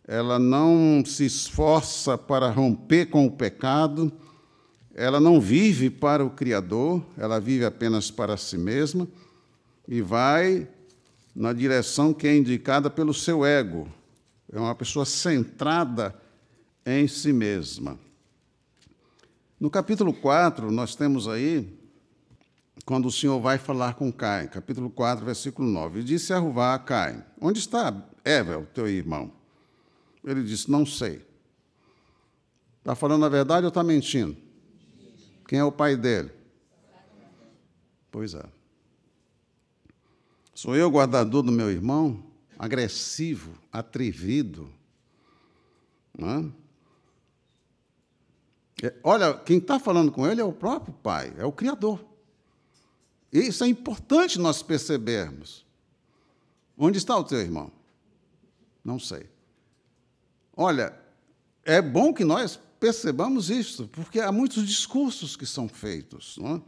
[0.08, 4.12] ela não se esforça para romper com o pecado,
[4.95, 9.08] ela não vive para o Criador, ela vive apenas para si mesma
[9.88, 10.67] e vai
[11.36, 13.88] na direção que é indicada pelo seu ego.
[14.52, 16.19] É uma pessoa centrada
[16.84, 18.00] em si mesma.
[19.62, 21.71] No capítulo 4, nós temos aí,
[22.84, 26.74] quando o Senhor vai falar com Caim, capítulo 4, versículo 9, e disse a Ruvá
[26.74, 27.95] a Caim, onde está
[28.26, 29.32] Evel, teu irmão?
[30.24, 31.24] Ele disse, não sei.
[32.80, 34.36] Está falando a verdade ou está mentindo?
[35.47, 36.32] Quem é o pai dele?
[38.10, 38.43] Pois é.
[40.56, 42.24] Sou eu guardador do meu irmão?
[42.58, 44.74] Agressivo, atrevido.
[46.17, 46.61] Não é?
[48.82, 52.04] É, olha, quem está falando com ele é o próprio Pai, é o Criador.
[53.32, 55.65] Isso é importante nós percebermos.
[56.78, 57.72] Onde está o teu irmão?
[58.84, 59.30] Não sei.
[60.58, 60.98] Olha,
[61.63, 66.39] é bom que nós percebamos isso, porque há muitos discursos que são feitos.
[66.44, 66.62] É?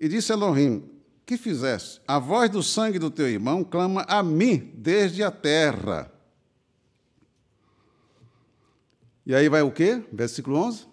[0.00, 0.90] E disse Elohim:
[1.26, 2.00] Que fizeste?
[2.08, 6.10] A voz do sangue do teu irmão clama a mim desde a terra.
[9.26, 10.02] E aí vai o quê?
[10.10, 10.87] Versículo 11.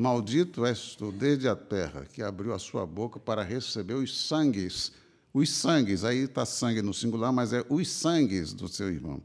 [0.00, 4.92] Maldito és tu desde a terra, que abriu a sua boca para receber os sangues.
[5.30, 9.22] Os sangues, aí está sangue no singular, mas é os sangues do seu irmão.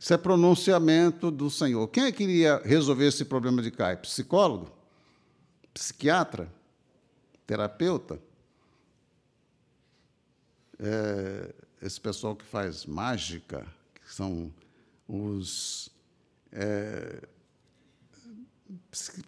[0.00, 1.86] Isso é pronunciamento do Senhor.
[1.88, 3.98] Quem é que iria resolver esse problema de Caio?
[3.98, 4.72] Psicólogo?
[5.74, 6.50] Psiquiatra?
[7.46, 8.18] Terapeuta?
[10.78, 13.66] É, esse pessoal que faz mágica,
[14.02, 14.50] que são
[15.06, 15.90] os.
[16.50, 17.35] É,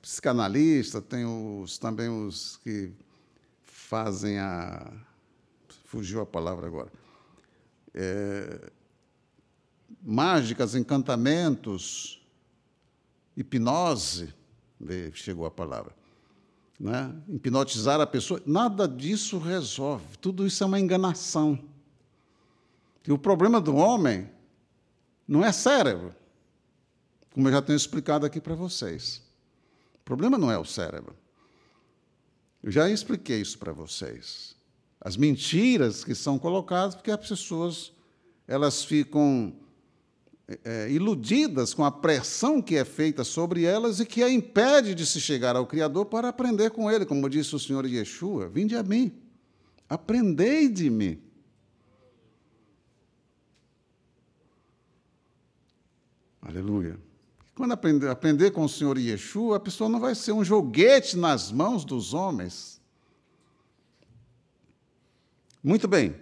[0.01, 2.93] psicanalista, tem os, também os que
[3.65, 4.93] fazem a.
[5.85, 6.93] Fugiu a palavra agora.
[7.95, 8.71] É,
[10.03, 12.21] mágicas, encantamentos,
[13.37, 14.35] hipnose,
[15.15, 15.97] chegou a palavra.
[16.79, 17.13] Né?
[17.29, 20.17] Hipnotizar a pessoa, nada disso resolve.
[20.19, 21.59] Tudo isso é uma enganação.
[23.07, 24.31] E o problema do homem
[25.27, 26.15] não é cérebro,
[27.33, 29.23] como eu já tenho explicado aqui para vocês.
[30.09, 31.14] Problema não é o cérebro.
[32.62, 34.57] Eu já expliquei isso para vocês.
[34.99, 37.92] As mentiras que são colocadas, porque as pessoas
[38.47, 39.55] elas ficam
[40.64, 45.05] é, iludidas com a pressão que é feita sobre elas e que a impede de
[45.05, 48.83] se chegar ao Criador para aprender com Ele, como disse o Senhor Yeshua: Vinde a
[48.83, 49.12] mim,
[49.90, 51.23] aprendei de mim.
[56.40, 57.08] Aleluia.
[57.59, 61.51] Quando aprender, aprender com o Senhor Yeshua, a pessoa não vai ser um joguete nas
[61.51, 62.81] mãos dos homens.
[65.61, 66.14] Muito bem.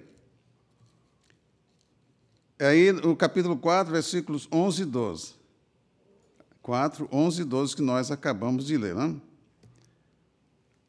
[2.59, 5.35] É aí no capítulo 4, versículos 11 e 12.
[6.63, 8.95] 4, 11 e 12 que nós acabamos de ler.
[8.95, 9.21] Não?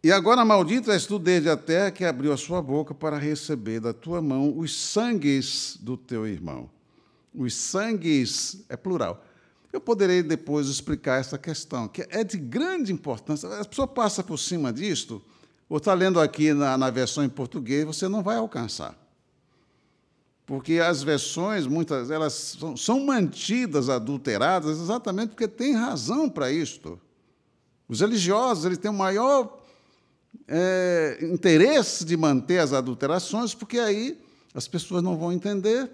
[0.02, 3.82] E agora maldito és tu desde a terra que abriu a sua boca para receber
[3.82, 6.70] da tua mão os sangues do teu irmão.
[7.36, 9.27] Os sangues é plural.
[9.78, 13.48] Eu poderei depois explicar essa questão, que é de grande importância.
[13.62, 15.22] A pessoa passa por cima disto,
[15.70, 18.98] ou está lendo aqui na, na versão em português, você não vai alcançar
[20.48, 26.98] porque as versões, muitas elas são, são mantidas adulteradas exatamente porque tem razão para isto.
[27.86, 29.62] Os religiosos eles têm o maior
[30.48, 34.18] é, interesse de manter as adulterações, porque aí
[34.54, 35.92] as pessoas não vão entender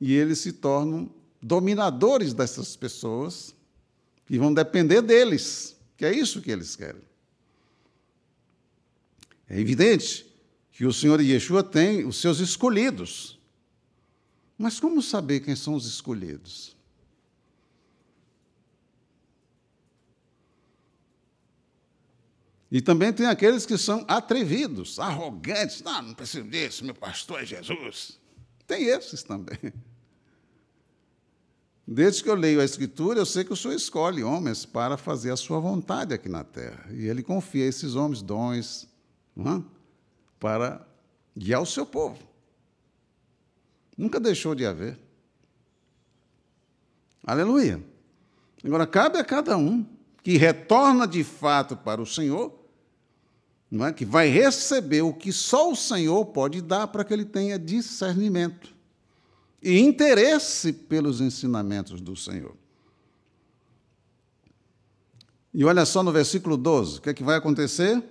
[0.00, 3.54] e eles se tornam dominadores dessas pessoas
[4.28, 7.02] e vão depender deles, que é isso que eles querem.
[9.48, 10.26] É evidente
[10.70, 13.38] que o Senhor Yeshua tem os seus escolhidos.
[14.56, 16.76] Mas como saber quem são os escolhidos?
[22.70, 25.82] E também tem aqueles que são atrevidos, arrogantes.
[25.82, 28.20] Não, não preciso disso, meu pastor é Jesus.
[28.66, 29.58] Tem esses também.
[31.92, 35.32] Desde que eu leio a Escritura, eu sei que o Senhor escolhe homens para fazer
[35.32, 36.86] a sua vontade aqui na terra.
[36.92, 38.88] E Ele confia esses homens dons.
[39.36, 39.80] É?
[40.38, 40.86] para
[41.36, 42.18] guiar o seu povo.
[43.96, 44.98] Nunca deixou de haver.
[47.24, 47.82] Aleluia.
[48.64, 49.84] Agora, cabe a cada um
[50.22, 52.56] que retorna de fato para o Senhor,
[53.70, 53.92] não é?
[53.92, 58.79] que vai receber o que só o Senhor pode dar para que ele tenha discernimento
[59.62, 62.56] e interesse pelos ensinamentos do Senhor.
[65.52, 68.02] E olha só no versículo 12, o que, é que vai acontecer?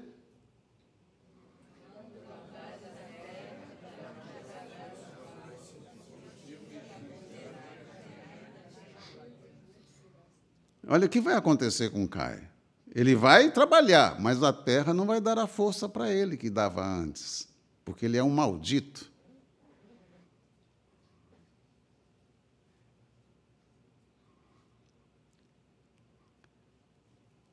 [10.92, 12.42] Olha o que vai acontecer com Cai.
[12.96, 16.84] Ele vai trabalhar, mas a terra não vai dar a força para ele que dava
[16.84, 17.48] antes,
[17.86, 19.12] porque ele é um maldito.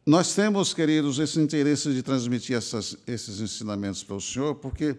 [0.06, 4.96] Nós temos, queridos, esse interesse de transmitir essas, esses ensinamentos para o Senhor, porque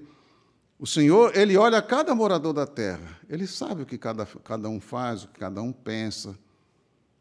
[0.77, 4.81] o Senhor, Ele olha cada morador da terra, Ele sabe o que cada, cada um
[4.81, 6.37] faz, o que cada um pensa,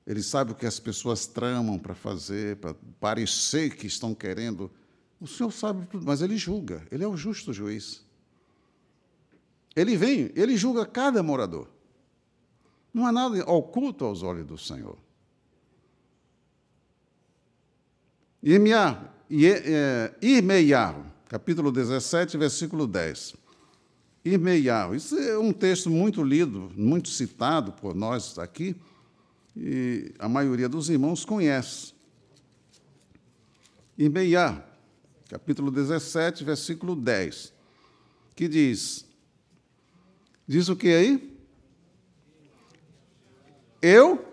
[0.07, 4.71] ele sabe o que as pessoas tramam para fazer, para parecer que estão querendo.
[5.21, 6.87] O Senhor sabe tudo, mas ele julga.
[6.93, 8.07] Ele é o justo juiz.
[9.75, 11.69] Ele vem, ele julga cada morador.
[12.95, 14.97] Não há nada oculto aos olhos do Senhor.
[20.23, 23.35] Irmeiarro, capítulo 17, versículo 10.
[24.25, 24.95] Irmeiarro.
[24.95, 28.77] Isso é um texto muito lido, muito citado por nós aqui
[29.57, 31.93] e a maioria dos irmãos conhece.
[33.99, 34.65] Irmeiá,
[35.29, 37.53] capítulo 17, versículo 10,
[38.37, 39.05] que diz:
[40.47, 41.37] Diz o que aí?
[43.83, 44.25] Eu,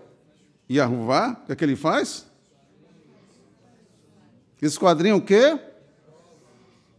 [0.69, 2.32] Yahuvá, o que, é que ele faz?
[4.65, 5.60] Esquadrinha o quê?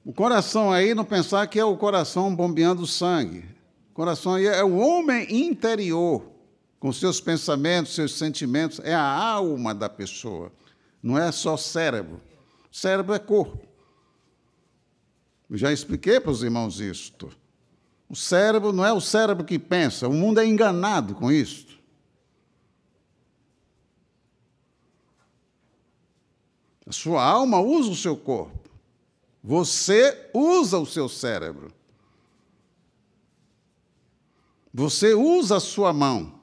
[0.04, 3.44] O coração aí, não pensar que é o coração bombeando sangue.
[3.90, 6.34] O coração aí é o homem interior
[6.78, 10.52] com seus pensamentos, seus sentimentos, é a alma da pessoa,
[11.02, 12.20] não é só cérebro.
[12.70, 13.66] Cérebro é corpo.
[15.50, 17.30] Já expliquei para os irmãos isto.
[18.06, 21.73] O cérebro não é o cérebro que pensa, o mundo é enganado com isto.
[26.86, 28.58] A sua alma usa o seu corpo.
[29.42, 31.72] Você usa o seu cérebro.
[34.72, 36.40] Você usa a sua mão.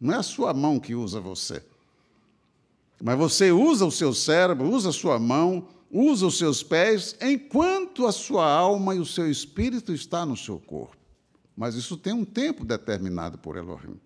[0.00, 1.64] Não é a sua mão que usa você.
[3.00, 8.06] Mas você usa o seu cérebro, usa a sua mão, usa os seus pés, enquanto
[8.06, 10.96] a sua alma e o seu espírito está no seu corpo.
[11.56, 14.00] Mas isso tem um tempo determinado por Elohim.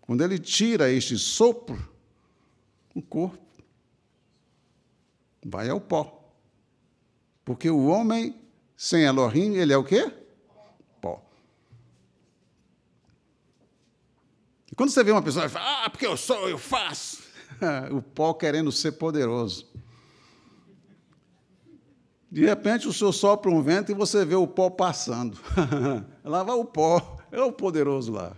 [0.00, 1.78] Quando ele tira este sopro,
[2.94, 3.47] o corpo
[5.44, 6.32] vai ao pó.
[7.44, 8.38] Porque o homem
[8.76, 10.08] sem Elohim, ele é o quê?
[11.00, 11.20] Pó.
[14.70, 17.22] E quando você vê uma pessoa fala, ah, porque eu sou, eu faço.
[17.90, 19.66] o pó querendo ser poderoso.
[22.30, 25.38] De repente o senhor sopra um vento e você vê o pó passando.
[26.22, 28.36] lá vai o pó, é o poderoso lá.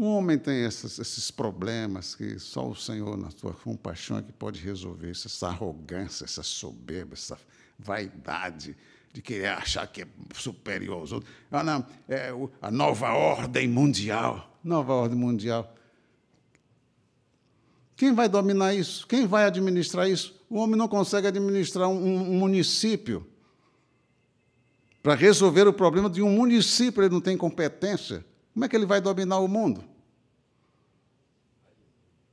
[0.00, 4.32] O homem tem esses, esses, problemas que só o Senhor, na sua compaixão, é que
[4.32, 5.10] pode resolver.
[5.10, 7.36] Essa arrogância, essa soberba, essa
[7.76, 8.76] vaidade
[9.12, 11.34] de querer achar que é superior aos outros.
[11.50, 12.30] Ah, não, é
[12.62, 14.56] a nova ordem mundial.
[14.62, 15.74] Nova ordem mundial.
[17.96, 19.04] Quem vai dominar isso?
[19.04, 20.40] Quem vai administrar isso?
[20.48, 23.26] O homem não consegue administrar um, um município.
[25.02, 28.24] Para resolver o problema de um município, ele não tem competência.
[28.58, 29.84] Como é que ele vai dominar o mundo?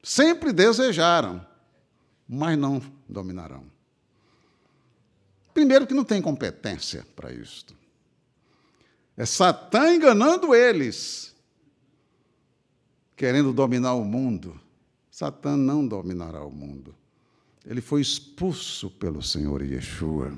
[0.02, 1.46] Sempre desejaram,
[2.28, 3.64] mas não dominarão.
[5.54, 7.76] Primeiro, que não tem competência para isto.
[9.16, 11.36] É Satã enganando eles,
[13.16, 14.60] querendo dominar o mundo.
[15.12, 16.96] Satã não dominará o mundo.
[17.64, 20.36] Ele foi expulso pelo Senhor Yeshua.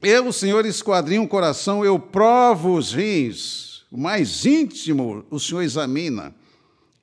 [0.00, 6.34] Eu, Senhor, esquadrinho o coração, eu provo os rins, o mais íntimo o Senhor examina,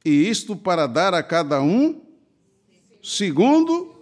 [0.04, 2.02] e isto para dar a cada um
[3.04, 3.94] segundo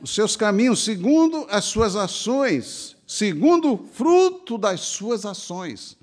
[0.00, 5.96] os seus caminhos, segundo as suas ações, segundo o fruto das suas ações.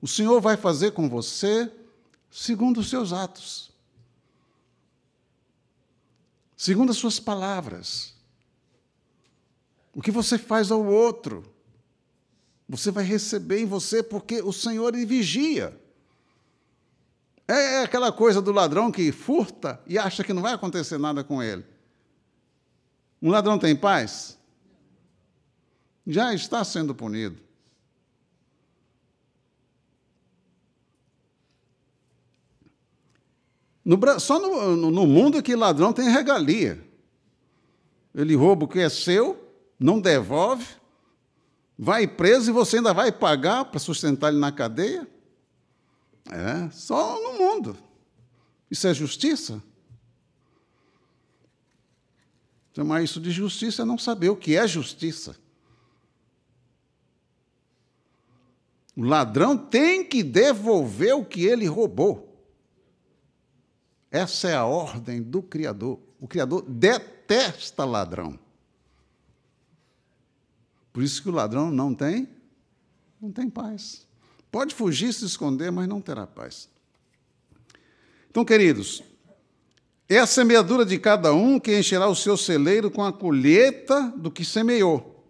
[0.00, 1.70] O Senhor vai fazer com você
[2.30, 3.70] segundo os seus atos,
[6.56, 8.13] segundo as suas palavras.
[9.94, 11.44] O que você faz ao outro,
[12.68, 15.78] você vai receber em você, porque o Senhor vigia.
[17.46, 21.22] É, é aquela coisa do ladrão que furta e acha que não vai acontecer nada
[21.22, 21.64] com ele.
[23.22, 24.38] Um ladrão tem paz?
[26.06, 27.44] Já está sendo punido.
[33.84, 36.82] No, só no, no mundo que ladrão tem regalia.
[38.14, 39.43] Ele rouba o que é seu,
[39.84, 40.66] não devolve,
[41.78, 45.06] vai preso e você ainda vai pagar para sustentar ele na cadeia?
[46.30, 47.76] É, só no mundo.
[48.70, 49.62] Isso é justiça?
[52.74, 55.36] Chamar isso de justiça é não saber o que é justiça.
[58.96, 62.42] O ladrão tem que devolver o que ele roubou.
[64.10, 66.00] Essa é a ordem do Criador.
[66.18, 68.42] O Criador detesta ladrão.
[70.94, 72.28] Por isso que o ladrão não tem,
[73.20, 74.06] não tem paz.
[74.48, 76.68] Pode fugir, se esconder, mas não terá paz.
[78.30, 79.02] Então, queridos,
[80.08, 84.30] é a semeadura de cada um que encherá o seu celeiro com a colheita do
[84.30, 85.28] que semeou.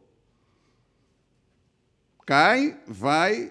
[2.26, 3.50] Cai, vai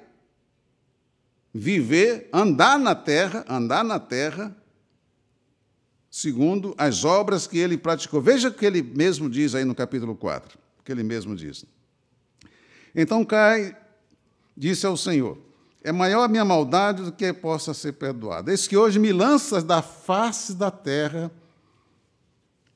[1.52, 4.56] viver, andar na terra, andar na terra,
[6.12, 8.22] segundo as obras que ele praticou.
[8.22, 11.66] Veja o que ele mesmo diz aí no capítulo 4, o que ele mesmo diz.
[12.96, 13.76] Então Cai
[14.56, 15.38] disse ao Senhor:
[15.84, 18.52] É maior a minha maldade do que possa ser perdoada.
[18.52, 21.32] Eis que hoje me lanças da face da terra,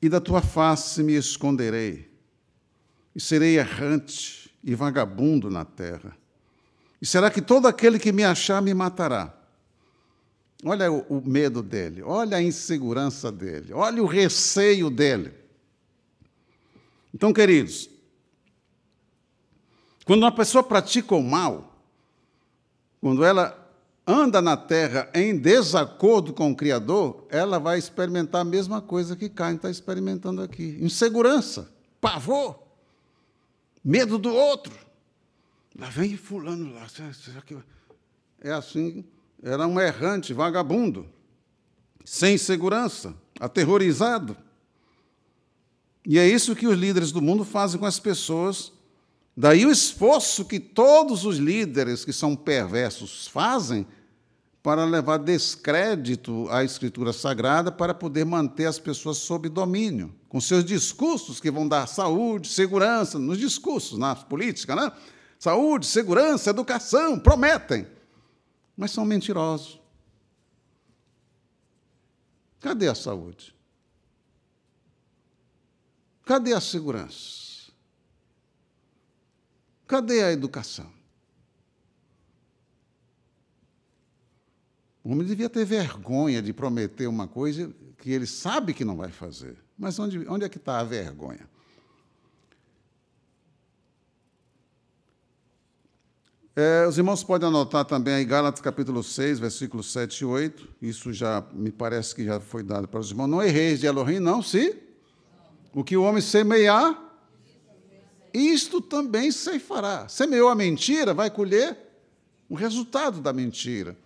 [0.00, 2.10] e da tua face me esconderei,
[3.14, 6.16] e serei errante e vagabundo na terra.
[7.00, 9.34] E será que todo aquele que me achar me matará?
[10.64, 15.32] Olha o, medo dele, olha a insegurança dele, olha o receio dele.
[17.14, 17.88] Então, queridos,
[20.08, 21.78] quando uma pessoa pratica o mal,
[22.98, 23.56] quando ela
[24.06, 29.28] anda na terra em desacordo com o Criador, ela vai experimentar a mesma coisa que
[29.28, 32.58] Caim está experimentando aqui: insegurança, pavor,
[33.84, 34.72] medo do outro.
[35.78, 36.86] Lá vem fulano lá.
[38.40, 39.04] É assim
[39.42, 41.06] era um errante, vagabundo,
[42.02, 44.34] sem segurança, aterrorizado.
[46.04, 48.72] E é isso que os líderes do mundo fazem com as pessoas.
[49.40, 53.86] Daí o esforço que todos os líderes que são perversos fazem
[54.60, 60.64] para levar descrédito à Escritura Sagrada para poder manter as pessoas sob domínio, com seus
[60.64, 64.90] discursos que vão dar saúde, segurança, nos discursos, na política, né?
[65.38, 67.86] Saúde, segurança, educação, prometem
[68.76, 69.80] mas são mentirosos.
[72.60, 73.52] Cadê a saúde?
[76.24, 77.47] Cadê a segurança?
[79.88, 80.86] Cadê a educação?
[85.02, 89.08] O homem devia ter vergonha de prometer uma coisa que ele sabe que não vai
[89.08, 89.56] fazer.
[89.78, 91.48] Mas onde, onde é que está a vergonha?
[96.54, 100.68] É, os irmãos podem anotar também aí Gálatas capítulo 6, versículos 7 e 8.
[100.82, 103.28] Isso já me parece que já foi dado para os irmãos.
[103.28, 104.76] Não erreis de Elohim, não, se
[105.72, 107.07] o que o homem semear,
[108.38, 110.08] isto também se fará.
[110.08, 111.76] Semeou a mentira, vai colher
[112.48, 113.96] o resultado da mentira.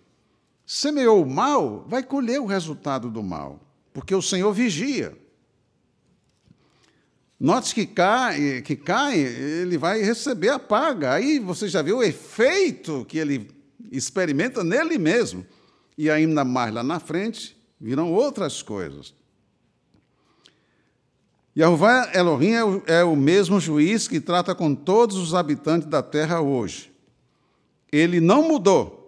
[0.65, 3.59] Semeou o mal, vai colher o resultado do mal,
[3.93, 5.17] porque o Senhor vigia.
[7.39, 11.13] Note que cai, que cai, ele vai receber a paga.
[11.13, 13.51] Aí você já vê o efeito que ele
[13.91, 15.45] experimenta nele mesmo.
[15.97, 19.13] E ainda mais lá na frente, virão outras coisas.
[21.55, 26.01] Yahvé Elohim é o, é o mesmo juiz que trata com todos os habitantes da
[26.01, 26.91] terra hoje.
[27.91, 29.01] Ele não mudou.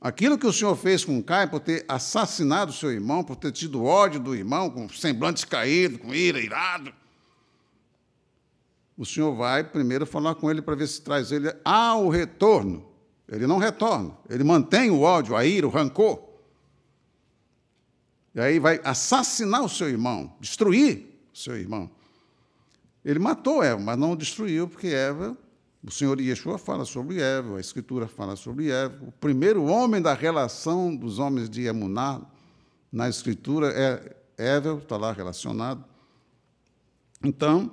[0.00, 3.84] Aquilo que o Senhor fez com Caio por ter assassinado seu irmão, por ter tido
[3.84, 6.94] ódio do irmão, com semblante caído, com ira, irado.
[8.96, 12.86] O Senhor vai primeiro falar com ele para ver se traz ele ao retorno.
[13.28, 16.22] Ele não retorna, ele mantém o ódio, a ira, o rancor.
[18.34, 21.07] E aí vai assassinar o seu irmão, destruir
[21.38, 21.90] seu irmão.
[23.04, 25.36] Ele matou Eva, mas não destruiu, porque Eva,
[25.82, 29.04] o Senhor Yeshua fala sobre Eva, a Escritura fala sobre Eva.
[29.06, 32.20] O primeiro homem da relação dos homens de Emuná,
[32.90, 35.84] na Escritura, é Eva, está lá relacionado.
[37.22, 37.70] Então,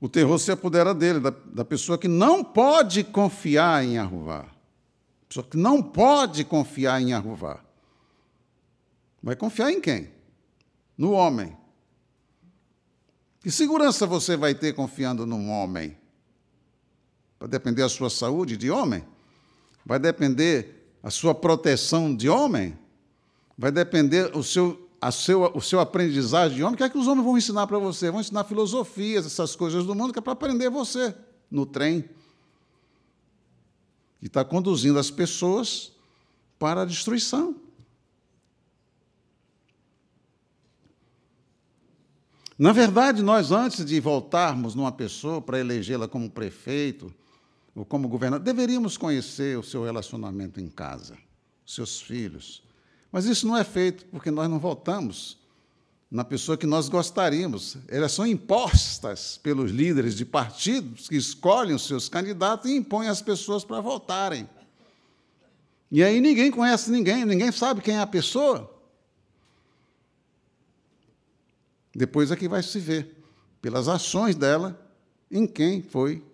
[0.00, 4.46] o terror se apodera dele, da, da pessoa que não pode confiar em Arruvá.
[5.28, 7.60] Pessoa que não pode confiar em Arruvá.
[9.22, 10.10] Vai confiar em quem?
[11.00, 11.56] No homem.
[13.42, 15.96] Que segurança você vai ter confiando num homem?
[17.38, 19.02] Vai depender a sua saúde de homem?
[19.82, 22.78] Vai depender a sua proteção de homem?
[23.56, 26.74] Vai depender o seu, a seu, o seu aprendizagem de homem?
[26.74, 28.10] O que é que os homens vão ensinar para você?
[28.10, 31.14] Vão ensinar filosofias, essas coisas do mundo, que é para aprender você
[31.50, 32.04] no trem.
[34.20, 35.92] E está conduzindo as pessoas
[36.58, 37.56] para a destruição.
[42.60, 47.10] Na verdade, nós, antes de voltarmos numa pessoa para elegê-la como prefeito
[47.74, 51.16] ou como governador, deveríamos conhecer o seu relacionamento em casa,
[51.64, 52.62] seus filhos.
[53.10, 55.38] Mas isso não é feito porque nós não votamos
[56.10, 57.78] na pessoa que nós gostaríamos.
[57.88, 63.22] Elas são impostas pelos líderes de partidos que escolhem os seus candidatos e impõem as
[63.22, 64.46] pessoas para votarem.
[65.90, 68.69] E aí ninguém conhece ninguém, ninguém sabe quem é a pessoa.
[72.00, 73.14] Depois é que vai se ver,
[73.60, 74.80] pelas ações dela,
[75.30, 76.24] em quem foi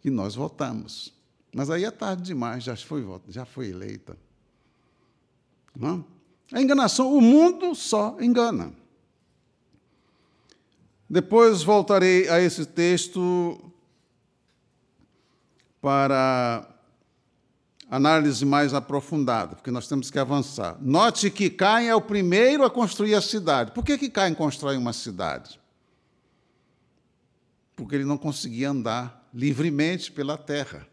[0.00, 1.12] que nós votamos.
[1.54, 4.16] Mas aí é tarde demais, já foi, já foi eleita.
[5.76, 6.02] Não?
[6.50, 8.72] A enganação, o mundo só engana.
[11.06, 13.60] Depois voltarei a esse texto
[15.82, 16.66] para
[17.88, 20.76] análise mais aprofundada, porque nós temos que avançar.
[20.80, 23.72] Note que Caim é o primeiro a construir a cidade.
[23.72, 25.58] Por que, que Caim constrói uma cidade?
[27.74, 30.86] Porque ele não conseguia andar livremente pela terra.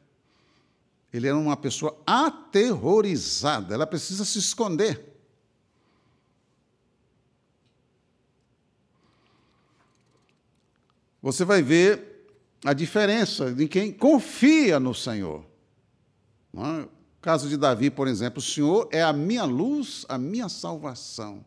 [1.11, 5.13] Ele era uma pessoa aterrorizada, ela precisa se esconder.
[11.21, 12.27] Você vai ver
[12.63, 15.54] a diferença de quem confia no Senhor.
[16.57, 16.87] É?
[17.21, 21.43] Caso de Davi, por exemplo, o Senhor é a minha luz, a minha salvação.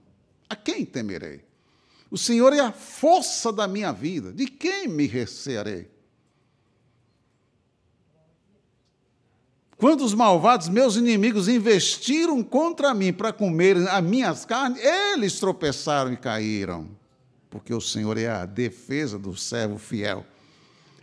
[0.49, 1.45] A quem temerei?
[2.11, 4.33] O Senhor é a força da minha vida.
[4.33, 5.89] De quem me recearei?
[9.77, 16.13] Quando os malvados, meus inimigos, investiram contra mim para comerem as minhas carnes, eles tropeçaram
[16.13, 16.89] e caíram,
[17.49, 20.27] porque o Senhor é a defesa do servo fiel.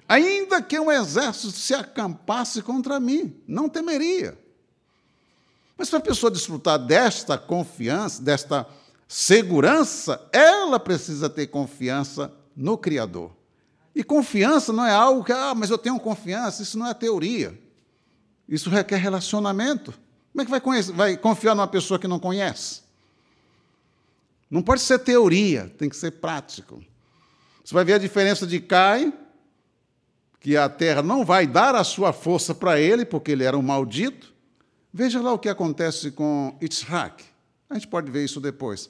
[0.08, 4.38] Ainda que um exército se acampasse contra mim, não temeria.
[5.78, 8.68] Mas para a pessoa desfrutar desta confiança, desta
[9.08, 13.32] segurança, ela precisa ter confiança no Criador.
[13.95, 17.60] E confiança não é algo que, ah, mas eu tenho confiança, isso não é teoria.
[18.47, 19.93] Isso requer relacionamento.
[20.32, 22.82] Como é que vai, conhecer, vai confiar numa pessoa que não conhece?
[24.49, 26.84] Não pode ser teoria, tem que ser prático.
[27.64, 29.12] Você vai ver a diferença de Caim
[30.45, 33.63] que a terra não vai dar a sua força para ele, porque ele era um
[33.63, 34.31] maldito.
[34.93, 37.23] Veja lá o que acontece com Yitzhak.
[37.67, 38.87] A gente pode ver isso depois.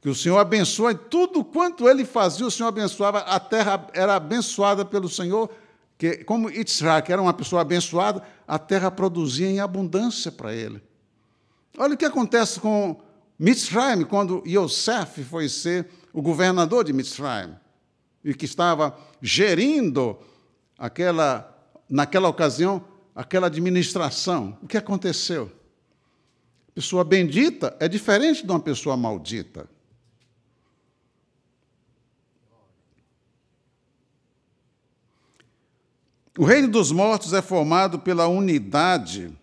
[0.00, 4.84] Que o Senhor abençoa tudo quanto ele fazia, o Senhor abençoava, a terra era abençoada
[4.84, 5.48] pelo Senhor
[5.96, 10.82] Que, como Yitzhak era uma pessoa abençoada, a terra produzia em abundância para ele.
[11.78, 13.00] Olha o que acontece com
[13.38, 17.54] Mitzrayim, quando Yosef foi ser o governador de Mitzrayim,
[18.24, 20.18] e que estava gerindo
[20.78, 21.54] aquela,
[21.88, 24.56] naquela ocasião, aquela administração.
[24.62, 25.50] O que aconteceu?
[26.74, 29.68] Pessoa bendita é diferente de uma pessoa maldita.
[36.38, 39.36] O reino dos mortos é formado pela unidade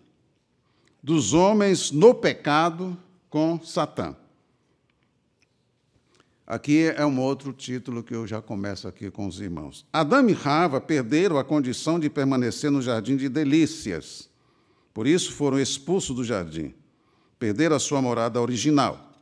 [1.02, 2.96] dos homens no pecado
[3.28, 4.16] com Satã.
[6.46, 9.84] Aqui é um outro título que eu já começo aqui com os irmãos.
[9.92, 14.28] Adão e Rava perderam a condição de permanecer no jardim de delícias.
[14.94, 16.72] Por isso foram expulsos do jardim.
[17.36, 19.12] Perderam a sua morada original.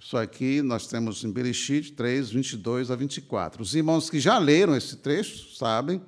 [0.00, 3.62] Isso aqui nós temos em Bereshit 3, 22 a 24.
[3.62, 6.02] Os irmãos que já leram esse trecho sabem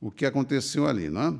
[0.00, 1.34] o que aconteceu ali, não é?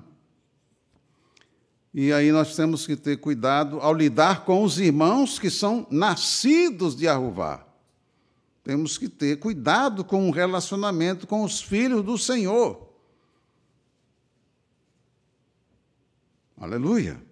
[1.94, 6.96] E aí nós temos que ter cuidado ao lidar com os irmãos que são nascidos
[6.96, 7.73] de Arruvá.
[8.64, 12.88] Temos que ter cuidado com o relacionamento com os filhos do Senhor.
[16.56, 17.22] Aleluia.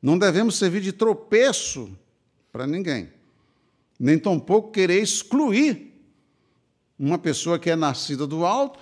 [0.00, 1.90] Não devemos servir de tropeço
[2.52, 3.12] para ninguém,
[3.98, 5.92] nem tampouco querer excluir
[6.96, 8.78] uma pessoa que é nascida do alto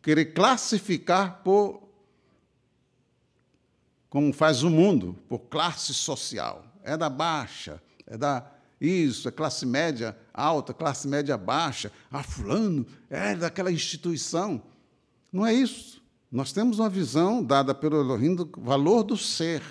[0.00, 1.86] querer classificar por
[4.08, 6.64] como faz o mundo, por classe social.
[6.82, 8.40] É da baixa, é da
[8.80, 11.90] isso, é classe média alta, classe média baixa.
[12.10, 14.62] Ah, fulano é daquela instituição.
[15.32, 16.00] Não é isso.
[16.30, 19.62] Nós temos uma visão dada pelo Elohim do valor do ser,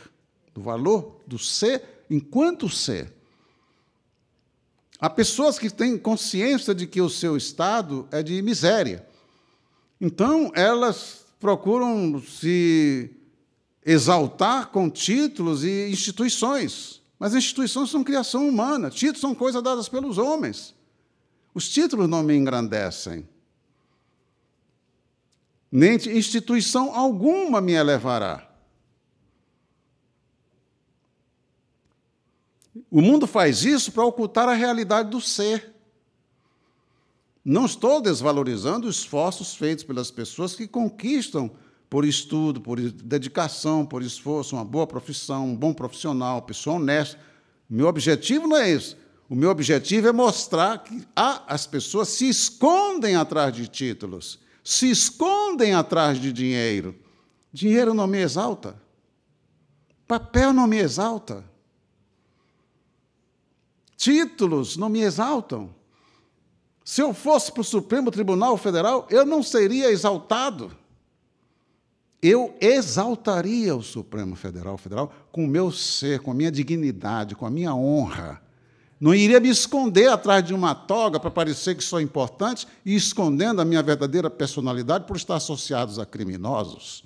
[0.53, 3.14] do valor do ser enquanto ser.
[4.99, 9.08] Há pessoas que têm consciência de que o seu estado é de miséria.
[10.01, 13.12] Então, elas procuram se
[13.86, 17.01] exaltar com títulos e instituições.
[17.20, 20.76] Mas instituições são criação humana, títulos são coisas dadas pelos homens.
[21.53, 23.28] Os títulos não me engrandecem.
[25.72, 28.47] Nem instituição alguma me elevará.
[32.89, 35.74] O mundo faz isso para ocultar a realidade do ser.
[37.43, 41.49] Não estou desvalorizando os esforços feitos pelas pessoas que conquistam
[41.90, 47.20] por estudo, por dedicação, por esforço, uma boa profissão, um bom profissional, pessoa honesta.
[47.70, 48.98] Meu objetivo não é isso.
[49.30, 55.74] O meu objetivo é mostrar que as pessoas se escondem atrás de títulos, se escondem
[55.74, 56.96] atrás de dinheiro.
[57.52, 58.82] Dinheiro não me exalta.
[60.08, 61.44] Papel não me exalta.
[63.98, 65.76] Títulos não me exaltam.
[66.86, 70.72] Se eu fosse para o Supremo Tribunal Federal, eu não seria exaltado.
[72.22, 77.45] Eu exaltaria o Supremo Federal Federal com o meu ser, com a minha dignidade, com
[77.45, 78.41] a minha honra.
[78.99, 83.61] Não iria me esconder atrás de uma toga para parecer que sou importante e escondendo
[83.61, 87.03] a minha verdadeira personalidade por estar associados a criminosos.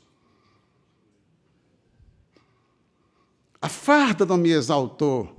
[3.62, 5.36] A farda não me exaltou,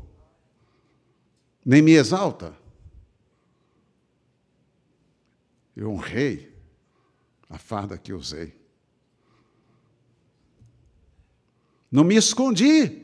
[1.64, 2.54] nem me exalta.
[5.74, 6.54] Eu honrei
[7.48, 8.61] a farda que usei.
[11.93, 13.03] Não me escondi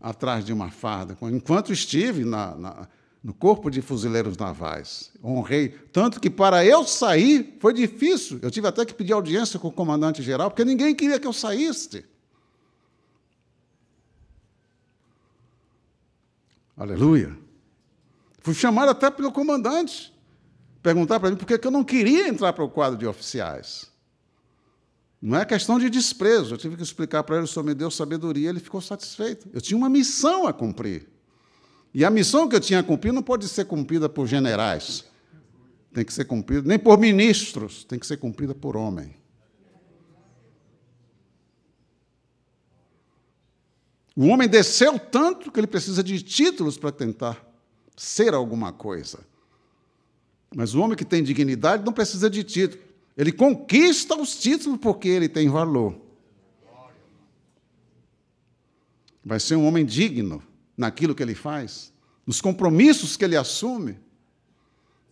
[0.00, 2.88] atrás de uma farda, enquanto estive na, na,
[3.22, 5.10] no corpo de fuzileiros navais.
[5.22, 8.38] Honrei, tanto que para eu sair foi difícil.
[8.40, 12.04] Eu tive até que pedir audiência com o comandante-geral, porque ninguém queria que eu saísse.
[16.76, 17.36] Aleluia.
[18.38, 20.14] Fui chamado até pelo comandante
[20.80, 23.90] perguntar para mim por que eu não queria entrar para o quadro de oficiais.
[25.20, 26.54] Não é questão de desprezo.
[26.54, 29.48] Eu tive que explicar para ele, o Senhor me deu sabedoria, ele ficou satisfeito.
[29.52, 31.08] Eu tinha uma missão a cumprir.
[31.92, 35.04] E a missão que eu tinha a cumprir não pode ser cumprida por generais.
[35.92, 39.16] Tem que ser cumprida, nem por ministros, tem que ser cumprida por homem.
[44.14, 47.42] O homem desceu tanto que ele precisa de títulos para tentar
[47.96, 49.20] ser alguma coisa.
[50.54, 52.82] Mas o homem que tem dignidade não precisa de título.
[53.16, 55.98] Ele conquista os títulos porque ele tem valor.
[59.24, 60.42] Vai ser um homem digno
[60.76, 61.92] naquilo que ele faz,
[62.26, 63.98] nos compromissos que ele assume.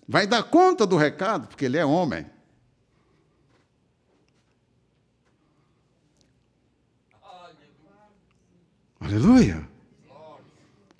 [0.06, 2.26] Vai dar conta do recado, porque ele é homem.
[9.00, 9.68] Aleluia.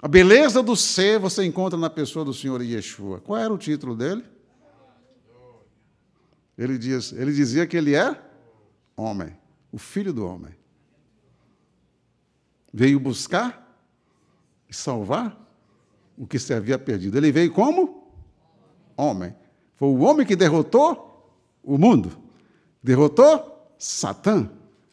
[0.01, 3.21] A beleza do ser você encontra na pessoa do Senhor Yeshua.
[3.21, 4.25] Qual era o título dele?
[6.57, 8.21] Ele, diz, ele dizia que ele é
[8.97, 9.37] homem,
[9.73, 10.55] o filho do homem.
[12.73, 13.77] Veio buscar
[14.69, 15.41] e salvar
[16.17, 17.17] o que se havia perdido.
[17.17, 18.09] Ele veio como?
[18.97, 19.35] Homem.
[19.77, 21.33] Foi o homem que derrotou
[21.63, 22.17] o mundo,
[22.83, 24.49] derrotou Satã,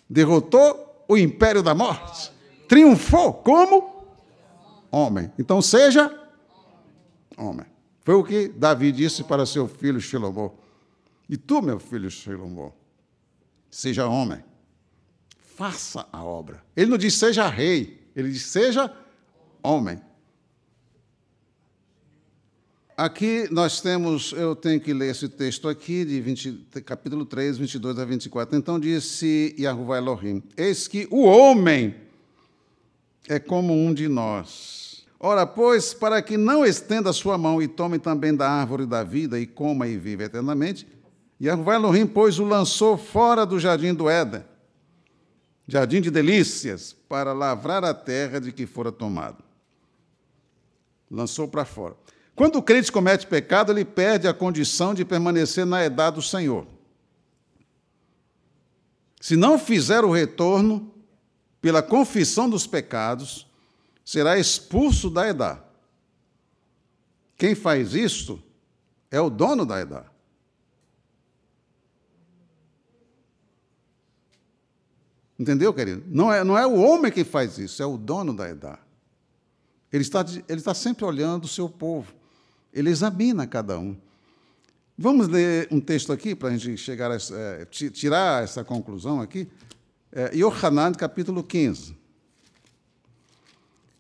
[0.10, 2.32] derrotou o império da morte,
[2.68, 4.06] triunfou como
[4.92, 5.32] homem.
[5.38, 6.12] Então seja
[7.38, 7.66] homem.
[8.04, 10.52] Foi o que Davi disse para seu filho Shilomó.
[11.32, 12.74] E tu, meu filho Shilomó,
[13.70, 14.44] seja homem,
[15.56, 16.62] faça a obra.
[16.76, 18.94] Ele não diz seja rei, ele diz seja
[19.64, 20.02] homem.
[22.98, 27.98] Aqui nós temos, eu tenho que ler esse texto aqui, de 20, capítulo 3, 22
[27.98, 28.58] a 24.
[28.58, 31.96] Então disse Yahuwah Elohim: Eis que o homem
[33.30, 35.06] é como um de nós.
[35.18, 39.02] Ora, pois, para que não estenda a sua mão e tome também da árvore da
[39.02, 40.86] vida e coma e viva eternamente,
[41.42, 44.44] Yahuwah Elohim, pois, o lançou fora do jardim do Éden,
[45.68, 49.44] jardim de delícias, para lavrar a terra de que fora tomado.
[51.10, 51.96] Lançou para fora.
[52.36, 56.68] Quando o crente comete pecado, ele perde a condição de permanecer na edade do Senhor.
[59.20, 60.94] Se não fizer o retorno
[61.60, 63.48] pela confissão dos pecados,
[64.06, 65.62] será expulso da edade.
[67.36, 68.42] Quem faz isso
[69.10, 70.12] é o dono da edade.
[75.42, 76.04] Entendeu, querido?
[76.08, 78.78] Não é, não é o homem que faz isso, é o dono da edade.
[79.92, 82.14] Ele está, ele está sempre olhando o seu povo.
[82.72, 83.98] Ele examina cada um.
[84.96, 89.48] Vamos ler um texto aqui para a gente chegar a, é, tirar essa conclusão aqui.
[90.12, 91.98] É, Yohanan, capítulo 15.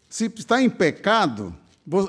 [0.07, 1.57] Se está em pecado,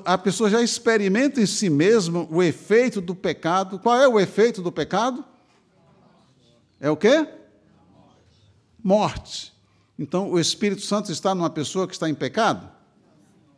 [0.05, 3.79] a pessoa já experimenta em si mesma o efeito do pecado.
[3.79, 5.25] Qual é o efeito do pecado?
[6.79, 7.27] É o quê?
[8.83, 9.53] Morte.
[9.99, 12.71] Então, o Espírito Santo está numa pessoa que está em pecado?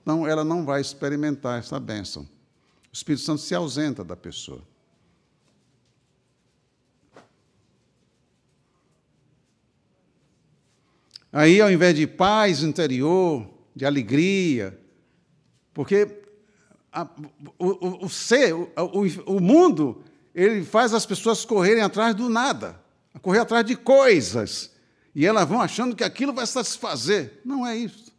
[0.05, 2.23] Não, ela não vai experimentar essa bênção.
[2.23, 2.29] O
[2.93, 4.63] Espírito Santo se ausenta da pessoa.
[11.33, 14.79] Aí, ao invés de paz interior, de alegria,
[15.73, 16.23] porque
[16.93, 17.09] a,
[17.59, 18.69] o, o, o, ser, o,
[19.27, 22.81] o mundo, ele faz as pessoas correrem atrás do nada,
[23.21, 24.74] correr atrás de coisas,
[25.15, 27.41] e elas vão achando que aquilo vai satisfazer.
[27.45, 28.13] Não é isso.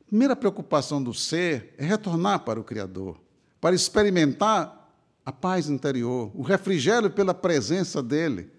[0.00, 3.24] A primeira preocupação do ser é retornar para o Criador
[3.64, 4.92] para experimentar
[5.24, 8.50] a paz interior, o refrigério pela presença dele,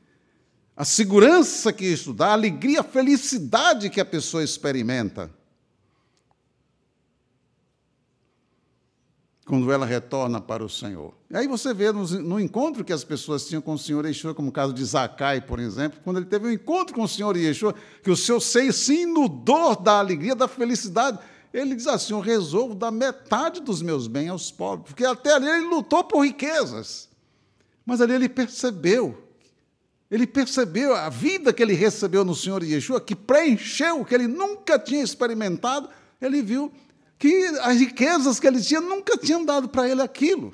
[0.76, 5.32] a segurança que isso dá, a alegria, a felicidade que a pessoa experimenta.
[9.46, 11.14] Quando ela retorna para o Senhor.
[11.30, 14.50] E aí você vê no, encontro que as pessoas tinham com o Senhor Yeshua, como
[14.50, 17.76] o caso de Zacai, por exemplo, quando ele teve um encontro com o Senhor Yeshua,
[18.02, 21.20] que o seu seio se inundou da alegria, da felicidade,
[21.54, 25.48] ele diz assim: Eu resolvo dar metade dos meus bens aos pobres, porque até ali
[25.48, 27.08] ele lutou por riquezas.
[27.86, 29.24] Mas ali ele percebeu,
[30.10, 34.80] ele percebeu a vida que ele recebeu no Senhor Yeshua, que preencheu que ele nunca
[34.80, 35.88] tinha experimentado,
[36.20, 36.72] ele viu
[37.26, 40.54] que as riquezas que ele tinha nunca tinham dado para ele aquilo.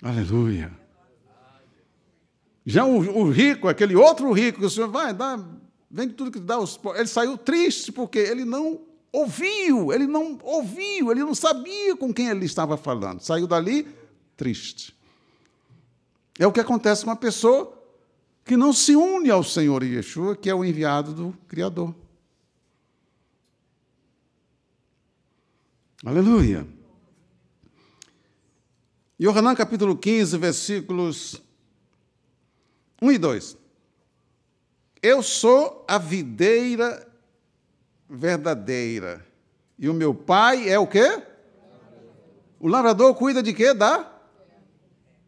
[0.00, 0.72] Aleluia.
[2.64, 5.44] Já o, o, rico, aquele outro rico que o Senhor vai dar
[5.90, 6.56] vende tudo que dá
[6.94, 8.80] Ele saiu triste porque ele não
[9.12, 13.20] ouviu, ele não ouviu, ele não sabia com quem ele estava falando.
[13.22, 13.88] Saiu dali
[14.36, 14.96] triste.
[16.38, 17.72] É o que acontece com uma pessoa
[18.44, 21.92] que não se une ao Senhor Yeshua, que é o enviado do Criador.
[26.06, 26.64] Aleluia.
[29.20, 31.42] Yohanan capítulo 15, versículos
[33.02, 33.58] 1 e 2.
[35.02, 37.12] Eu sou a videira
[38.08, 39.26] verdadeira.
[39.76, 41.24] E o meu pai é o quê?
[42.60, 43.74] O lavrador cuida de quê?
[43.74, 44.08] Da?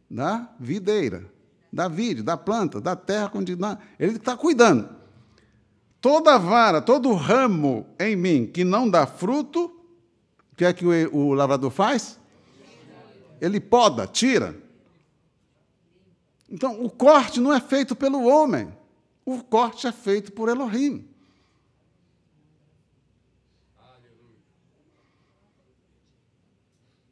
[0.09, 1.25] Da videira.
[1.73, 3.33] Da vide, da planta, da terra.
[3.99, 4.89] Ele está cuidando.
[6.01, 9.75] Toda vara, todo ramo em mim que não dá fruto,
[10.59, 12.19] que é que o, lavrador faz?
[13.41, 14.61] Ele poda, tira.
[16.51, 18.77] Então, o corte não é feito pelo homem.
[19.25, 21.09] O corte é feito por Elohim.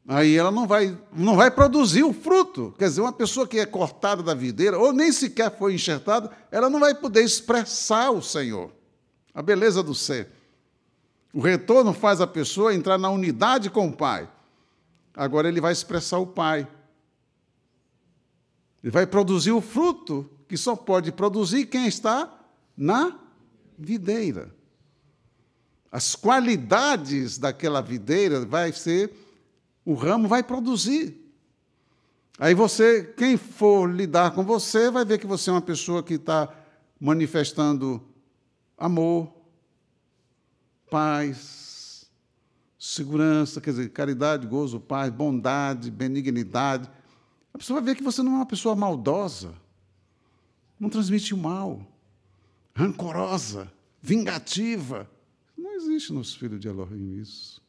[0.09, 2.75] Aí ela não vai, não vai produzir o fruto.
[2.77, 6.69] Quer dizer, uma pessoa que é cortada da videira, ou nem sequer foi enxertada, ela
[6.69, 8.73] não vai poder expressar o Senhor,
[9.33, 10.36] a beleza do ser.
[11.33, 14.29] O retorno faz a pessoa entrar na unidade com o Pai.
[15.15, 16.67] Agora ele vai expressar o Pai.
[18.83, 22.33] Ele vai produzir o fruto que só pode produzir quem está
[22.77, 23.19] na
[23.79, 24.55] videira.
[25.91, 29.13] As qualidades daquela videira vai ser
[29.87, 31.17] o ramo vai produzir.
[32.39, 36.15] Aí você, quem for lidar com você, vai ver que você é uma pessoa que
[36.15, 36.53] está
[37.01, 38.03] manifestando
[38.77, 39.33] amor,
[40.97, 42.11] paz,
[42.79, 46.91] segurança, quer dizer, caridade, gozo, paz, bondade, benignidade.
[47.53, 49.55] A pessoa vai ver que você não é uma pessoa maldosa,
[50.81, 51.87] não transmite o mal,
[52.75, 53.71] rancorosa,
[54.01, 55.07] vingativa.
[55.55, 57.63] Não existe nos filhos de Elohim isso.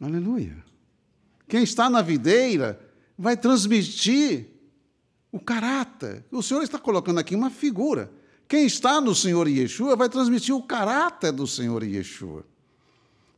[0.00, 0.64] Aleluia.
[1.46, 2.80] Quem está na videira
[3.18, 4.48] vai transmitir
[5.32, 6.24] o caráter.
[6.30, 8.10] O Senhor está colocando aqui uma figura.
[8.48, 12.44] Quem está no Senhor Yeshua vai transmitir o caráter do Senhor Yeshua.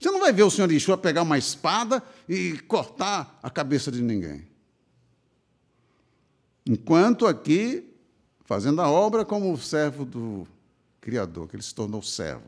[0.00, 4.02] Você não vai ver o Senhor Yeshua pegar uma espada e cortar a cabeça de
[4.02, 4.48] ninguém.
[6.64, 7.88] Enquanto aqui,
[8.44, 10.46] fazendo a obra como servo do
[11.00, 12.46] Criador, que ele se tornou servo.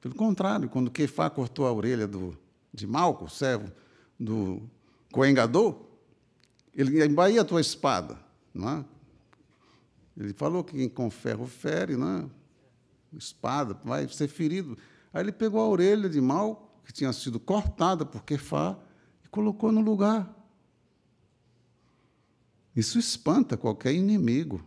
[0.00, 2.38] Pelo contrário, quando Kefá cortou a orelha do,
[2.72, 3.70] de Malco, servo
[4.18, 4.62] do
[5.12, 5.86] coengador,
[6.74, 8.18] ele embaía a tua espada.
[8.54, 8.84] Não é?
[10.16, 12.38] Ele falou que quem com ferro fere, não é?
[13.16, 14.76] espada, vai ser ferido.
[15.12, 18.78] Aí ele pegou a orelha de Malco, que tinha sido cortada por Kefá,
[19.24, 20.34] e colocou no lugar.
[22.74, 24.62] Isso espanta qualquer inimigo.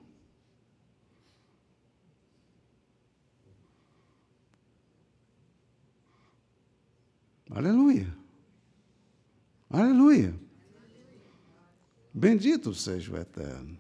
[7.50, 8.21] Aleluia.
[9.72, 10.36] Aleluia.
[12.14, 13.78] Bendito seja o Eterno.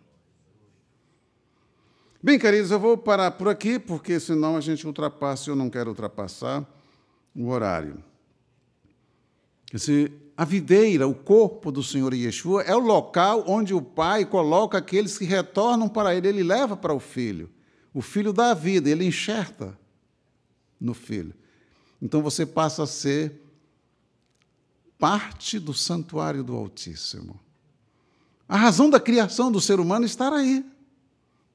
[2.24, 5.90] Bem, queridos, eu vou parar por aqui, porque senão a gente ultrapassa, eu não quero
[5.90, 6.66] ultrapassar
[7.36, 8.02] o horário.
[9.74, 14.78] Esse, a videira, o corpo do Senhor Yeshua, é o local onde o Pai coloca
[14.78, 17.50] aqueles que retornam para Ele, Ele leva para o Filho.
[17.94, 19.78] O Filho dá a vida, Ele enxerta
[20.80, 21.34] no Filho.
[22.02, 23.42] Então você passa a ser
[25.02, 27.40] parte do santuário do Altíssimo.
[28.48, 30.64] A razão da criação do ser humano está aí.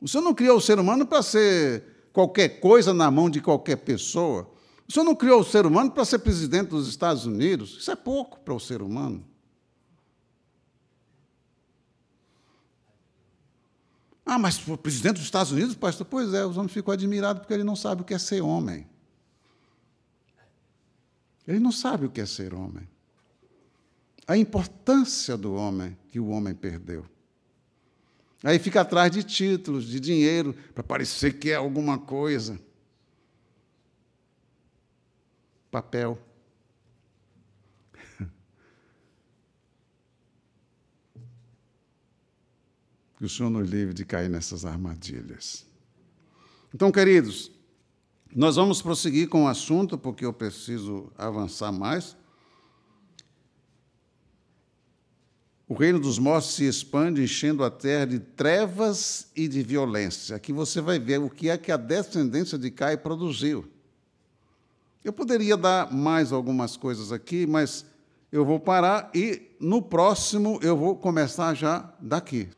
[0.00, 3.76] O Senhor não criou o ser humano para ser qualquer coisa na mão de qualquer
[3.76, 4.50] pessoa.
[4.88, 7.76] O Senhor não criou o ser humano para ser presidente dos Estados Unidos.
[7.78, 9.24] Isso é pouco para o ser humano.
[14.24, 16.04] Ah, mas o presidente dos Estados Unidos, pastor?
[16.04, 18.88] Pois é, os homens ficam admirados porque ele não sabe o que é ser homem.
[21.46, 22.95] Ele não sabe o que é ser homem
[24.26, 27.06] a importância do homem que o homem perdeu.
[28.42, 32.60] Aí fica atrás de títulos, de dinheiro, para parecer que é alguma coisa.
[35.70, 36.18] Papel.
[43.18, 45.64] Que o Senhor nos livre de cair nessas armadilhas.
[46.74, 47.50] Então, queridos,
[48.34, 52.14] nós vamos prosseguir com o assunto, porque eu preciso avançar mais.
[55.68, 60.36] O reino dos mortos se expande, enchendo a terra de trevas e de violência.
[60.36, 63.64] Aqui você vai ver o que é que a descendência de Cai produziu.
[65.02, 67.84] Eu poderia dar mais algumas coisas aqui, mas
[68.30, 72.48] eu vou parar e no próximo eu vou começar já daqui.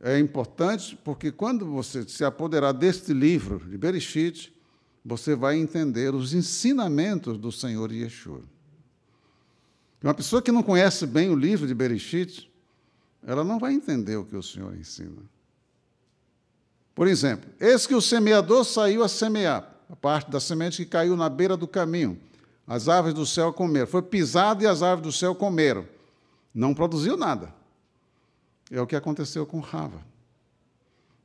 [0.00, 4.52] É importante porque quando você se apoderar deste livro de Bereshit,
[5.04, 8.42] você vai entender os ensinamentos do Senhor Yeshua.
[10.02, 12.50] Uma pessoa que não conhece bem o livro de Bereshit,
[13.24, 15.22] ela não vai entender o que o Senhor ensina.
[16.94, 21.16] Por exemplo, eis que o semeador saiu a semear, a parte da semente que caiu
[21.16, 22.18] na beira do caminho.
[22.66, 23.86] As aves do céu comeram.
[23.86, 25.86] Foi pisado e as aves do céu comeram.
[26.54, 27.54] Não produziu nada.
[28.70, 30.02] É o que aconteceu com Rava.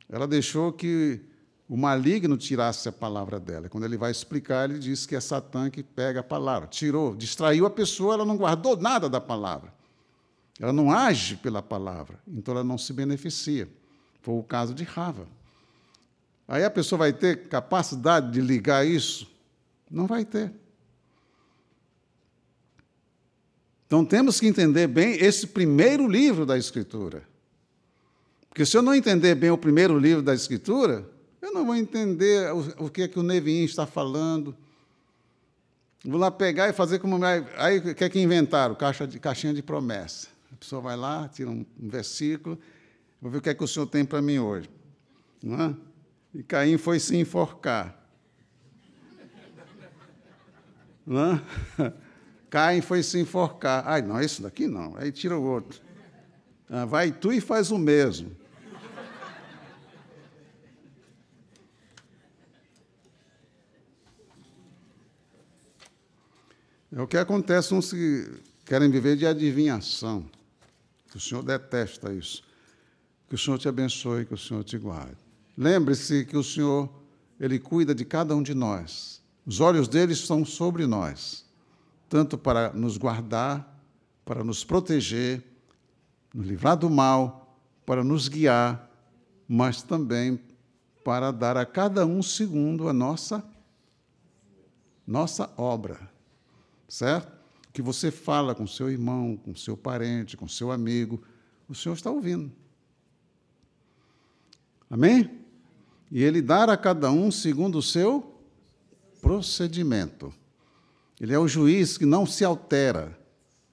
[0.09, 1.21] Ela deixou que
[1.69, 3.67] o maligno tirasse a palavra dela.
[3.67, 6.67] Quando ele vai explicar, ele diz que é Satã que pega a palavra.
[6.67, 9.73] Tirou, distraiu a pessoa, ela não guardou nada da palavra.
[10.59, 13.69] Ela não age pela palavra, então ela não se beneficia.
[14.21, 15.27] Foi o caso de Rava.
[16.47, 19.29] Aí a pessoa vai ter capacidade de ligar isso?
[19.91, 20.51] Não vai ter.
[23.85, 27.23] Então temos que entender bem esse primeiro livro da Escritura.
[28.49, 31.07] Porque se eu não entender bem o primeiro livro da Escritura,
[31.41, 34.55] eu não vou entender o, o que é que o Nevin está falando.
[36.03, 37.19] Vou lá pegar e fazer como.
[37.57, 38.75] Aí o que é que inventaram?
[38.75, 40.27] Caixa de, caixinha de promessa.
[40.51, 42.57] A pessoa vai lá, tira um, um versículo,
[43.21, 44.69] vou ver o que é que o senhor tem para mim hoje.
[45.43, 45.75] Não é?
[46.33, 47.95] E Caim foi se enforcar.
[51.05, 51.41] Não?
[52.49, 53.83] Caim foi se enforcar.
[53.85, 54.95] Ai, não, esse daqui não.
[54.97, 55.81] Aí tira o outro.
[56.69, 58.35] Ah, vai tu e faz o mesmo.
[66.97, 68.27] É o que acontece uns que
[68.65, 70.25] querem viver de adivinhação.
[71.13, 72.41] O Senhor detesta isso.
[73.29, 75.15] Que o Senhor te abençoe, que o Senhor te guarde.
[75.55, 76.89] Lembre-se que o Senhor,
[77.39, 79.21] Ele cuida de cada um de nós.
[79.45, 81.45] Os olhos dele estão sobre nós,
[82.09, 83.79] tanto para nos guardar,
[84.25, 85.43] para nos proteger,
[86.33, 88.89] nos livrar do mal, para nos guiar,
[89.47, 90.41] mas também
[91.05, 93.47] para dar a cada um segundo a nossa
[95.05, 96.16] nossa obra.
[96.87, 97.31] Certo?
[97.73, 101.21] Que você fala com seu irmão, com seu parente, com seu amigo,
[101.67, 102.51] o Senhor está ouvindo.
[104.89, 105.41] Amém?
[106.09, 108.39] E ele dar a cada um segundo o seu
[109.21, 110.33] procedimento.
[111.19, 113.17] Ele é o juiz que não se altera,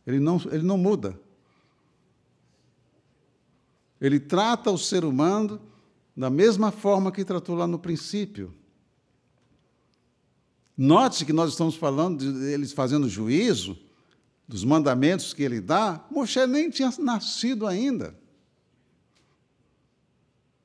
[0.06, 1.18] ele não, ele não muda.
[4.00, 5.60] Ele trata o ser humano
[6.16, 8.52] da mesma forma que tratou lá no princípio.
[10.76, 13.78] Note que nós estamos falando de eles fazendo juízo
[14.46, 16.04] dos mandamentos que ele dá.
[16.10, 18.14] Moshe nem tinha nascido ainda.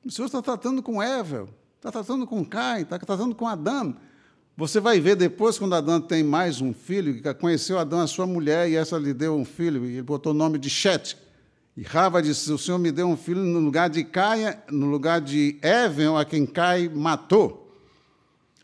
[0.04, 3.96] O Senhor está tratando com Evel, está tratando com Caim, está tratando com Adão.
[4.56, 8.26] Você vai ver depois, quando Adão tem mais um filho, que conheceu Adão, a sua
[8.26, 11.16] mulher, e essa lhe deu um filho, e ele botou o nome de Chet.
[11.76, 15.20] E Rava disse: O Senhor me deu um filho no lugar de Caia, no lugar
[15.20, 17.59] de Even, a quem Cai matou.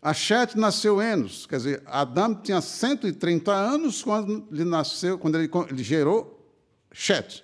[0.07, 5.51] A Chet nasceu Enos, quer dizer, Adão tinha 130 anos quando ele nasceu, quando ele,
[5.69, 6.49] ele gerou
[6.93, 7.43] Chet.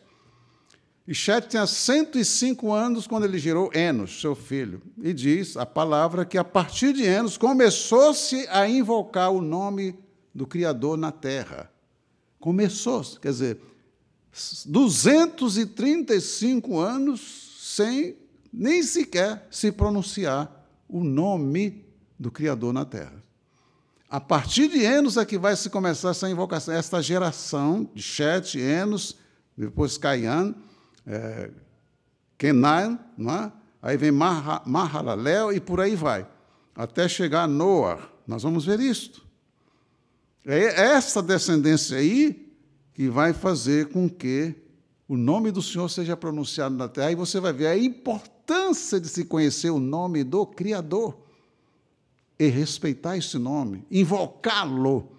[1.05, 4.81] E Chet tinha 105 anos quando ele gerou Enos, seu filho.
[5.03, 9.99] E diz a palavra que a partir de Enos começou-se a invocar o nome
[10.33, 11.69] do Criador na terra.
[12.39, 13.59] Começou, quer dizer,
[14.67, 18.17] 235 anos sem
[18.53, 21.82] nem sequer se pronunciar o nome
[22.23, 23.21] do Criador na terra.
[24.09, 28.59] A partir de Enos é que vai se começar essa invocação, esta geração de Chet,
[28.59, 29.17] Enos,
[29.57, 30.55] depois Caian,
[31.05, 31.51] é,
[32.39, 33.53] Kenan, é?
[33.83, 36.27] aí vem Mahalalel e por aí vai,
[36.77, 38.09] até chegar a Noah.
[38.27, 39.27] Nós vamos ver isto.
[40.47, 42.55] É essa descendência aí
[42.95, 44.55] que vai fazer com que
[45.09, 47.11] o nome do Senhor seja pronunciado na terra.
[47.11, 51.23] E você vai ver a importância de se conhecer o nome do Criador
[52.43, 55.13] e respeitar esse nome, invocá-lo,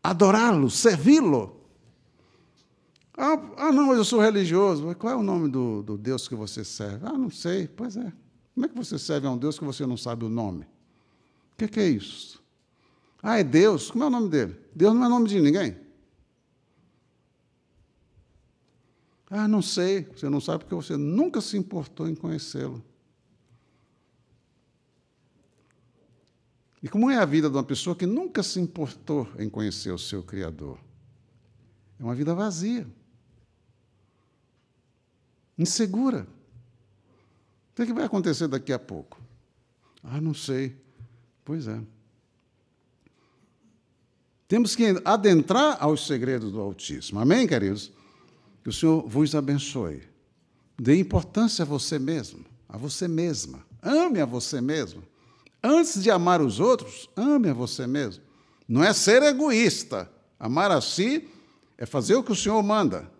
[0.00, 1.60] adorá-lo, servi-lo.
[3.16, 4.94] Ah, ah, não, eu sou religioso.
[4.94, 7.04] Qual é o nome do, do Deus que você serve?
[7.04, 7.66] Ah, não sei.
[7.66, 8.12] Pois é.
[8.54, 10.62] Como é que você serve a um Deus que você não sabe o nome?
[10.62, 12.40] O que, que é isso?
[13.20, 13.90] Ah, é Deus.
[13.90, 14.56] Como é o nome dele?
[14.72, 15.76] Deus não é nome de ninguém.
[19.28, 20.08] Ah, não sei.
[20.14, 22.82] Você não sabe porque você nunca se importou em conhecê-lo.
[26.82, 29.98] E como é a vida de uma pessoa que nunca se importou em conhecer o
[29.98, 30.78] seu Criador?
[31.98, 32.86] É uma vida vazia
[35.62, 36.26] insegura.
[37.70, 39.20] O que, é que vai acontecer daqui a pouco?
[40.02, 40.76] Ah, não sei.
[41.44, 41.80] Pois é.
[44.46, 47.20] Temos que adentrar aos segredos do Altíssimo.
[47.20, 47.90] Amém, queridos?
[48.62, 50.02] Que o Senhor vos abençoe.
[50.78, 53.64] Dê importância a você mesmo, a você mesma.
[53.80, 55.02] Ame a você mesmo.
[55.62, 58.24] Antes de amar os outros, ame a você mesmo.
[58.66, 60.10] Não é ser egoísta.
[60.38, 61.28] Amar a si
[61.78, 63.10] é fazer o que o Senhor manda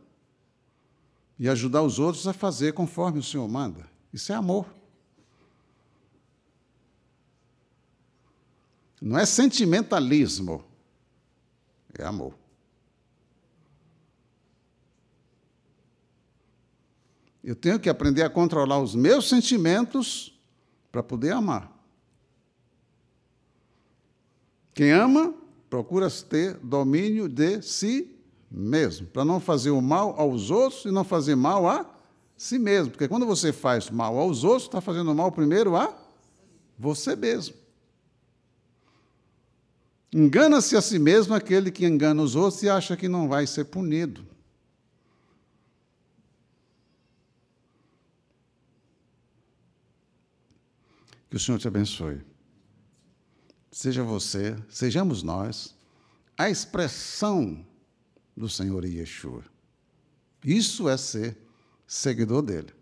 [1.38, 3.88] e ajudar os outros a fazer conforme o Senhor manda.
[4.12, 4.66] Isso é amor.
[9.01, 10.64] Não é sentimentalismo,
[11.99, 12.34] é amor.
[17.43, 20.38] Eu tenho que aprender a controlar os meus sentimentos
[20.93, 21.82] para poder amar.
[24.74, 25.34] Quem ama,
[25.68, 28.14] procura ter domínio de si
[28.50, 31.86] mesmo, para não fazer o mal aos outros e não fazer mal a
[32.36, 32.90] si mesmo.
[32.90, 35.96] Porque quando você faz mal aos outros, está fazendo mal primeiro a
[36.78, 37.54] você mesmo.
[40.12, 43.64] Engana-se a si mesmo aquele que engana os outros e acha que não vai ser
[43.64, 44.26] punido.
[51.30, 52.32] Que o Senhor te abençoe.
[53.72, 55.74] Seja você, sejamos nós,
[56.36, 57.66] a expressão
[58.36, 59.42] do Senhor Yeshua.
[60.44, 61.38] Isso é ser
[61.86, 62.72] seguidor dele.